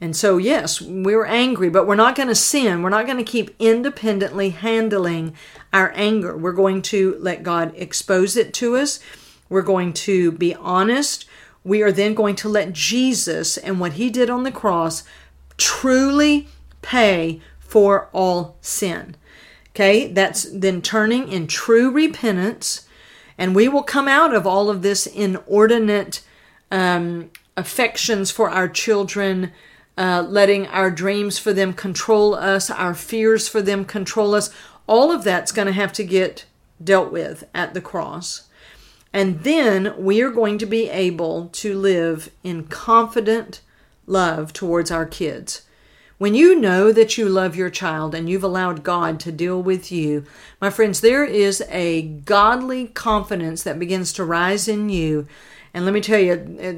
And 0.00 0.14
so, 0.16 0.36
yes, 0.36 0.80
we're 0.80 1.24
angry, 1.24 1.68
but 1.68 1.86
we're 1.86 1.96
not 1.96 2.14
going 2.14 2.28
to 2.28 2.34
sin. 2.34 2.82
We're 2.82 2.90
not 2.90 3.06
going 3.06 3.18
to 3.18 3.24
keep 3.24 3.54
independently 3.58 4.50
handling 4.50 5.34
our 5.72 5.92
anger. 5.96 6.36
We're 6.36 6.52
going 6.52 6.82
to 6.82 7.16
let 7.18 7.42
God 7.42 7.72
expose 7.74 8.36
it 8.36 8.54
to 8.54 8.76
us. 8.76 9.00
We're 9.48 9.62
going 9.62 9.92
to 9.94 10.32
be 10.32 10.54
honest. 10.54 11.24
We 11.64 11.82
are 11.82 11.90
then 11.90 12.14
going 12.14 12.36
to 12.36 12.48
let 12.48 12.72
Jesus 12.72 13.56
and 13.58 13.80
what 13.80 13.94
he 13.94 14.08
did 14.08 14.30
on 14.30 14.44
the 14.44 14.52
cross 14.52 15.02
truly 15.56 16.48
pay 16.80 17.40
for 17.58 18.08
all 18.12 18.56
sin. 18.60 19.16
Okay, 19.70 20.08
that's 20.08 20.44
then 20.52 20.82
turning 20.82 21.28
in 21.28 21.46
true 21.46 21.90
repentance, 21.90 22.88
and 23.36 23.54
we 23.54 23.68
will 23.68 23.84
come 23.84 24.08
out 24.08 24.34
of 24.34 24.46
all 24.46 24.70
of 24.70 24.82
this 24.82 25.06
inordinate 25.06 26.22
um, 26.72 27.30
affections 27.56 28.30
for 28.30 28.50
our 28.50 28.68
children, 28.68 29.52
uh, 29.98 30.22
letting 30.22 30.66
our 30.68 30.90
dreams 30.90 31.38
for 31.38 31.52
them 31.52 31.72
control 31.72 32.34
us, 32.34 32.70
our 32.70 32.94
fears 32.94 33.48
for 33.48 33.60
them 33.60 33.84
control 33.84 34.34
us. 34.34 34.50
All 34.86 35.10
of 35.10 35.24
that's 35.24 35.52
going 35.52 35.66
to 35.66 35.72
have 35.72 35.92
to 35.94 36.04
get 36.04 36.46
dealt 36.82 37.10
with 37.10 37.44
at 37.52 37.74
the 37.74 37.80
cross. 37.80 38.48
And 39.12 39.40
then 39.42 39.94
we 39.98 40.22
are 40.22 40.30
going 40.30 40.56
to 40.58 40.66
be 40.66 40.88
able 40.88 41.48
to 41.48 41.76
live 41.76 42.30
in 42.44 42.64
confident 42.64 43.60
love 44.06 44.52
towards 44.52 44.90
our 44.92 45.04
kids. 45.04 45.62
When 46.18 46.34
you 46.34 46.58
know 46.58 46.92
that 46.92 47.16
you 47.16 47.28
love 47.28 47.56
your 47.56 47.70
child 47.70 48.14
and 48.14 48.28
you've 48.28 48.44
allowed 48.44 48.82
God 48.82 49.20
to 49.20 49.32
deal 49.32 49.62
with 49.62 49.90
you, 49.90 50.24
my 50.60 50.70
friends, 50.70 51.00
there 51.00 51.24
is 51.24 51.62
a 51.70 52.02
godly 52.02 52.88
confidence 52.88 53.62
that 53.62 53.78
begins 53.78 54.12
to 54.14 54.24
rise 54.24 54.68
in 54.68 54.88
you. 54.88 55.26
And 55.78 55.84
let 55.84 55.94
me 55.94 56.00
tell 56.00 56.18
you, 56.18 56.34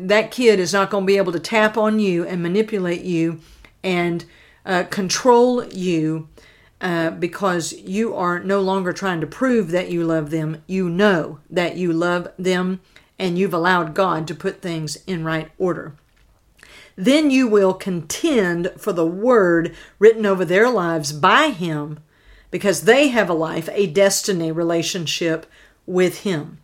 that 0.09 0.31
kid 0.31 0.61
is 0.61 0.75
not 0.75 0.91
going 0.91 1.05
to 1.05 1.07
be 1.07 1.17
able 1.17 1.33
to 1.33 1.41
tap 1.41 1.79
on 1.79 2.01
you 2.01 2.27
and 2.27 2.43
manipulate 2.43 3.01
you 3.01 3.41
and 3.83 4.27
uh, 4.67 4.83
control 4.91 5.65
you 5.69 6.29
uh, 6.83 7.11
because 7.13 7.73
you 7.73 8.15
are 8.15 8.41
no 8.41 8.61
longer 8.61 8.93
trying 8.93 9.23
to 9.23 9.27
prove 9.27 9.71
that 9.71 9.91
you 9.91 10.05
love 10.05 10.29
them. 10.29 10.63
You 10.67 10.91
know 10.91 11.39
that 11.49 11.79
you 11.79 11.95
love 11.95 12.29
them 12.39 12.83
and 13.19 13.39
you've 13.39 13.55
allowed 13.55 13.95
God 13.95 14.29
to 14.29 14.35
put 14.35 14.61
things 14.61 14.99
in 15.07 15.25
right 15.25 15.51
order. 15.57 15.95
then 16.95 17.31
you 17.31 17.49
will 17.49 17.73
contend 17.73 18.71
for 18.77 18.93
the 18.93 19.07
word 19.07 19.75
written 19.99 20.27
over 20.27 20.45
their 20.45 20.69
lives 20.69 21.11
by 21.11 21.49
Him 21.49 22.01
because 22.51 22.83
they 22.83 23.09
have 23.09 23.31
a 23.31 23.35
life, 23.35 23.71
a 23.73 23.87
destiny 23.87 24.53
relationship 24.53 25.47
with 25.87 26.19
Him. 26.25 26.59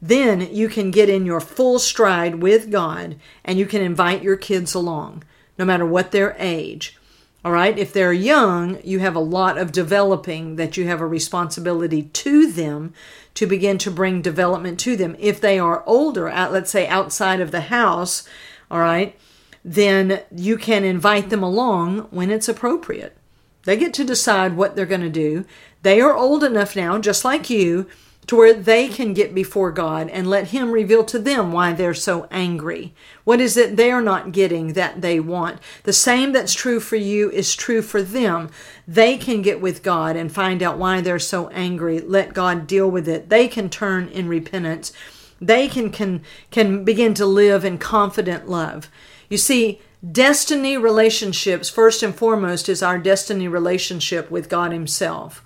Then 0.00 0.40
you 0.54 0.68
can 0.68 0.90
get 0.90 1.08
in 1.08 1.26
your 1.26 1.40
full 1.40 1.78
stride 1.78 2.36
with 2.36 2.70
God 2.70 3.16
and 3.44 3.58
you 3.58 3.66
can 3.66 3.82
invite 3.82 4.22
your 4.22 4.36
kids 4.36 4.74
along, 4.74 5.24
no 5.58 5.64
matter 5.64 5.84
what 5.84 6.12
their 6.12 6.36
age. 6.38 6.96
All 7.44 7.52
right, 7.52 7.78
if 7.78 7.92
they're 7.92 8.12
young, 8.12 8.78
you 8.84 8.98
have 8.98 9.14
a 9.14 9.20
lot 9.20 9.58
of 9.58 9.72
developing 9.72 10.56
that 10.56 10.76
you 10.76 10.86
have 10.86 11.00
a 11.00 11.06
responsibility 11.06 12.02
to 12.02 12.50
them 12.50 12.92
to 13.34 13.46
begin 13.46 13.78
to 13.78 13.90
bring 13.90 14.20
development 14.22 14.80
to 14.80 14.96
them. 14.96 15.16
If 15.18 15.40
they 15.40 15.58
are 15.58 15.84
older, 15.86 16.24
let's 16.24 16.70
say 16.70 16.86
outside 16.88 17.40
of 17.40 17.52
the 17.52 17.62
house, 17.62 18.28
all 18.70 18.80
right, 18.80 19.16
then 19.64 20.22
you 20.34 20.58
can 20.58 20.84
invite 20.84 21.30
them 21.30 21.42
along 21.42 22.08
when 22.10 22.30
it's 22.30 22.48
appropriate. 22.48 23.16
They 23.64 23.76
get 23.76 23.94
to 23.94 24.04
decide 24.04 24.56
what 24.56 24.74
they're 24.74 24.86
going 24.86 25.00
to 25.02 25.08
do. 25.08 25.44
They 25.82 26.00
are 26.00 26.16
old 26.16 26.42
enough 26.42 26.74
now, 26.74 26.98
just 26.98 27.24
like 27.24 27.48
you, 27.48 27.86
to 28.28 28.36
where 28.36 28.52
they 28.52 28.88
can 28.88 29.14
get 29.14 29.34
before 29.34 29.72
God 29.72 30.08
and 30.10 30.28
let 30.28 30.48
Him 30.48 30.70
reveal 30.70 31.02
to 31.04 31.18
them 31.18 31.50
why 31.50 31.72
they're 31.72 31.94
so 31.94 32.28
angry. 32.30 32.94
What 33.24 33.40
is 33.40 33.56
it 33.56 33.76
they're 33.76 34.02
not 34.02 34.32
getting 34.32 34.74
that 34.74 35.00
they 35.00 35.18
want? 35.18 35.60
The 35.84 35.94
same 35.94 36.32
that's 36.32 36.52
true 36.52 36.78
for 36.78 36.96
you 36.96 37.30
is 37.30 37.56
true 37.56 37.80
for 37.80 38.02
them. 38.02 38.50
They 38.86 39.16
can 39.16 39.40
get 39.40 39.62
with 39.62 39.82
God 39.82 40.14
and 40.14 40.30
find 40.30 40.62
out 40.62 40.76
why 40.76 41.00
they're 41.00 41.18
so 41.18 41.48
angry. 41.48 42.00
Let 42.00 42.34
God 42.34 42.66
deal 42.66 42.90
with 42.90 43.08
it. 43.08 43.30
They 43.30 43.48
can 43.48 43.70
turn 43.70 44.08
in 44.08 44.28
repentance. 44.28 44.92
They 45.40 45.66
can, 45.66 45.90
can, 45.90 46.22
can 46.50 46.84
begin 46.84 47.14
to 47.14 47.24
live 47.24 47.64
in 47.64 47.78
confident 47.78 48.46
love. 48.46 48.90
You 49.30 49.38
see, 49.38 49.80
destiny 50.12 50.76
relationships, 50.76 51.70
first 51.70 52.02
and 52.02 52.14
foremost, 52.14 52.68
is 52.68 52.82
our 52.82 52.98
destiny 52.98 53.48
relationship 53.48 54.30
with 54.30 54.50
God 54.50 54.72
Himself. 54.72 55.42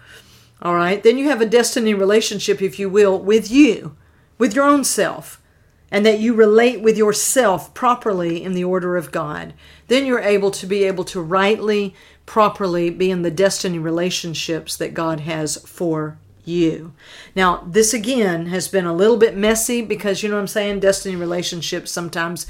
All 0.62 0.77
right. 0.77 1.03
Then 1.03 1.18
you 1.18 1.29
have 1.29 1.40
a 1.40 1.46
destiny 1.46 1.92
relationship, 1.92 2.62
if 2.62 2.79
you 2.79 2.88
will, 2.88 3.18
with 3.18 3.51
you, 3.51 3.96
with 4.38 4.55
your 4.55 4.64
own 4.64 4.85
self, 4.85 5.42
and 5.90 6.07
that 6.07 6.20
you 6.20 6.35
relate 6.35 6.81
with 6.81 6.96
yourself 6.96 7.75
properly 7.75 8.42
in 8.42 8.55
the 8.55 8.62
order 8.62 8.96
of 8.96 9.11
God. 9.11 9.55
Then 9.88 10.07
you're 10.07 10.20
able 10.20 10.53
to 10.53 10.66
be 10.66 10.85
able 10.85 11.05
to 11.07 11.20
rightly, 11.20 11.96
properly 12.27 12.90
be 12.90 13.11
in 13.11 13.22
the 13.22 13.31
destiny 13.31 13.81
relationships 13.81 14.77
that 14.77 14.94
God 14.94 15.20
has 15.20 15.57
for 15.66 16.18
you. 16.44 16.94
Now, 17.35 17.64
this 17.66 17.92
again 17.92 18.46
has 18.46 18.68
been 18.68 18.87
a 18.87 18.94
little 18.94 19.16
bit 19.16 19.37
messy 19.37 19.83
because 19.83 20.22
you 20.22 20.29
know 20.29 20.37
what 20.37 20.42
I'm 20.42 20.46
saying? 20.46 20.81
Destiny 20.81 21.16
relationships 21.16 21.90
sometimes. 21.90 22.46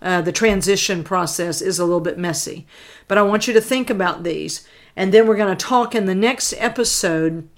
Uh, 0.00 0.20
the 0.20 0.30
transition 0.30 1.02
process 1.02 1.62
is 1.62 1.78
a 1.78 1.84
little 1.84 2.00
bit 2.00 2.18
messy. 2.18 2.66
But 3.08 3.16
I 3.16 3.22
want 3.22 3.48
you 3.48 3.54
to 3.54 3.62
think 3.62 3.88
about 3.88 4.24
these. 4.24 4.66
And 4.94 5.12
then 5.12 5.26
we're 5.26 5.36
going 5.36 5.56
to 5.56 5.66
talk 5.66 5.94
in 5.94 6.04
the 6.04 6.14
next 6.14 6.52
episode 6.58 7.48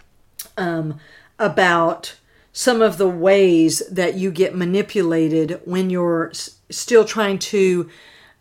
um, 0.59 0.99
about 1.39 2.17
some 2.53 2.83
of 2.83 2.99
the 2.99 3.09
ways 3.09 3.83
that 3.91 4.15
you 4.15 4.31
get 4.31 4.55
manipulated 4.55 5.61
when 5.65 5.89
you're 5.89 6.31
s- 6.31 6.59
still 6.71 7.05
trying 7.05 7.39
to 7.39 7.89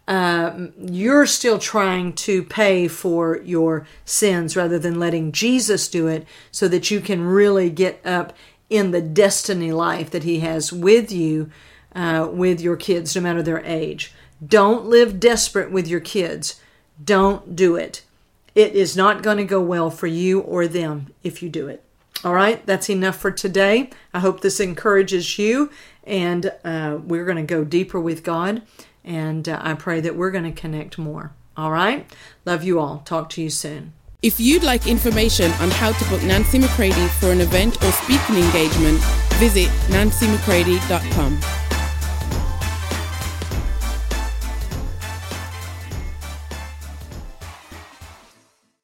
uh, 0.07 0.67
you're 0.79 1.25
still 1.25 1.59
trying 1.59 2.13
to 2.13 2.41
pay 2.41 2.87
for 2.87 3.41
your 3.43 3.85
sins 4.05 4.55
rather 4.55 4.79
than 4.79 4.97
letting 4.97 5.33
Jesus 5.33 5.89
do 5.89 6.07
it 6.07 6.25
so 6.49 6.69
that 6.69 6.89
you 6.89 7.01
can 7.01 7.25
really 7.25 7.69
get 7.69 7.99
up 8.05 8.31
in 8.69 8.91
the 8.91 9.01
destiny 9.01 9.71
life 9.73 10.09
that 10.09 10.23
he 10.23 10.39
has 10.39 10.71
with 10.71 11.11
you 11.11 11.51
uh, 11.93 12.27
with 12.31 12.61
your 12.61 12.77
kids 12.77 13.15
no 13.15 13.21
matter 13.21 13.43
their 13.43 13.63
age. 13.65 14.13
Don't 14.45 14.85
live 14.85 15.19
desperate 15.19 15.71
with 15.71 15.89
your 15.89 15.99
kids. 15.99 16.61
Don't 17.03 17.53
do 17.53 17.75
it. 17.75 18.03
It 18.55 18.73
is 18.75 18.95
not 18.95 19.21
going 19.21 19.37
to 19.37 19.43
go 19.43 19.61
well 19.61 19.89
for 19.89 20.07
you 20.07 20.39
or 20.39 20.67
them 20.67 21.07
if 21.21 21.43
you 21.43 21.49
do 21.49 21.67
it 21.67 21.83
all 22.23 22.33
right, 22.33 22.65
that's 22.65 22.89
enough 22.89 23.17
for 23.17 23.31
today. 23.31 23.89
I 24.13 24.19
hope 24.19 24.41
this 24.41 24.59
encourages 24.59 25.37
you, 25.37 25.71
and 26.03 26.51
uh, 26.63 26.99
we're 27.03 27.25
going 27.25 27.37
to 27.37 27.43
go 27.43 27.63
deeper 27.63 27.99
with 27.99 28.23
God, 28.23 28.63
and 29.03 29.47
uh, 29.47 29.59
I 29.61 29.75
pray 29.75 30.01
that 30.01 30.15
we're 30.15 30.31
going 30.31 30.43
to 30.43 30.51
connect 30.51 30.97
more. 30.97 31.31
All 31.55 31.71
right, 31.71 32.09
love 32.45 32.63
you 32.63 32.79
all. 32.79 32.99
Talk 32.99 33.29
to 33.31 33.41
you 33.41 33.49
soon. 33.49 33.93
If 34.23 34.39
you'd 34.39 34.63
like 34.63 34.87
information 34.87 35.51
on 35.53 35.69
how 35.69 35.91
to 35.91 36.09
book 36.09 36.23
Nancy 36.23 36.57
McCready 36.57 37.07
for 37.19 37.31
an 37.31 37.39
event 37.39 37.81
or 37.83 37.91
speaking 37.91 38.37
engagement, 38.37 38.99
visit 39.35 39.69
nancymccready.com. 39.89 41.66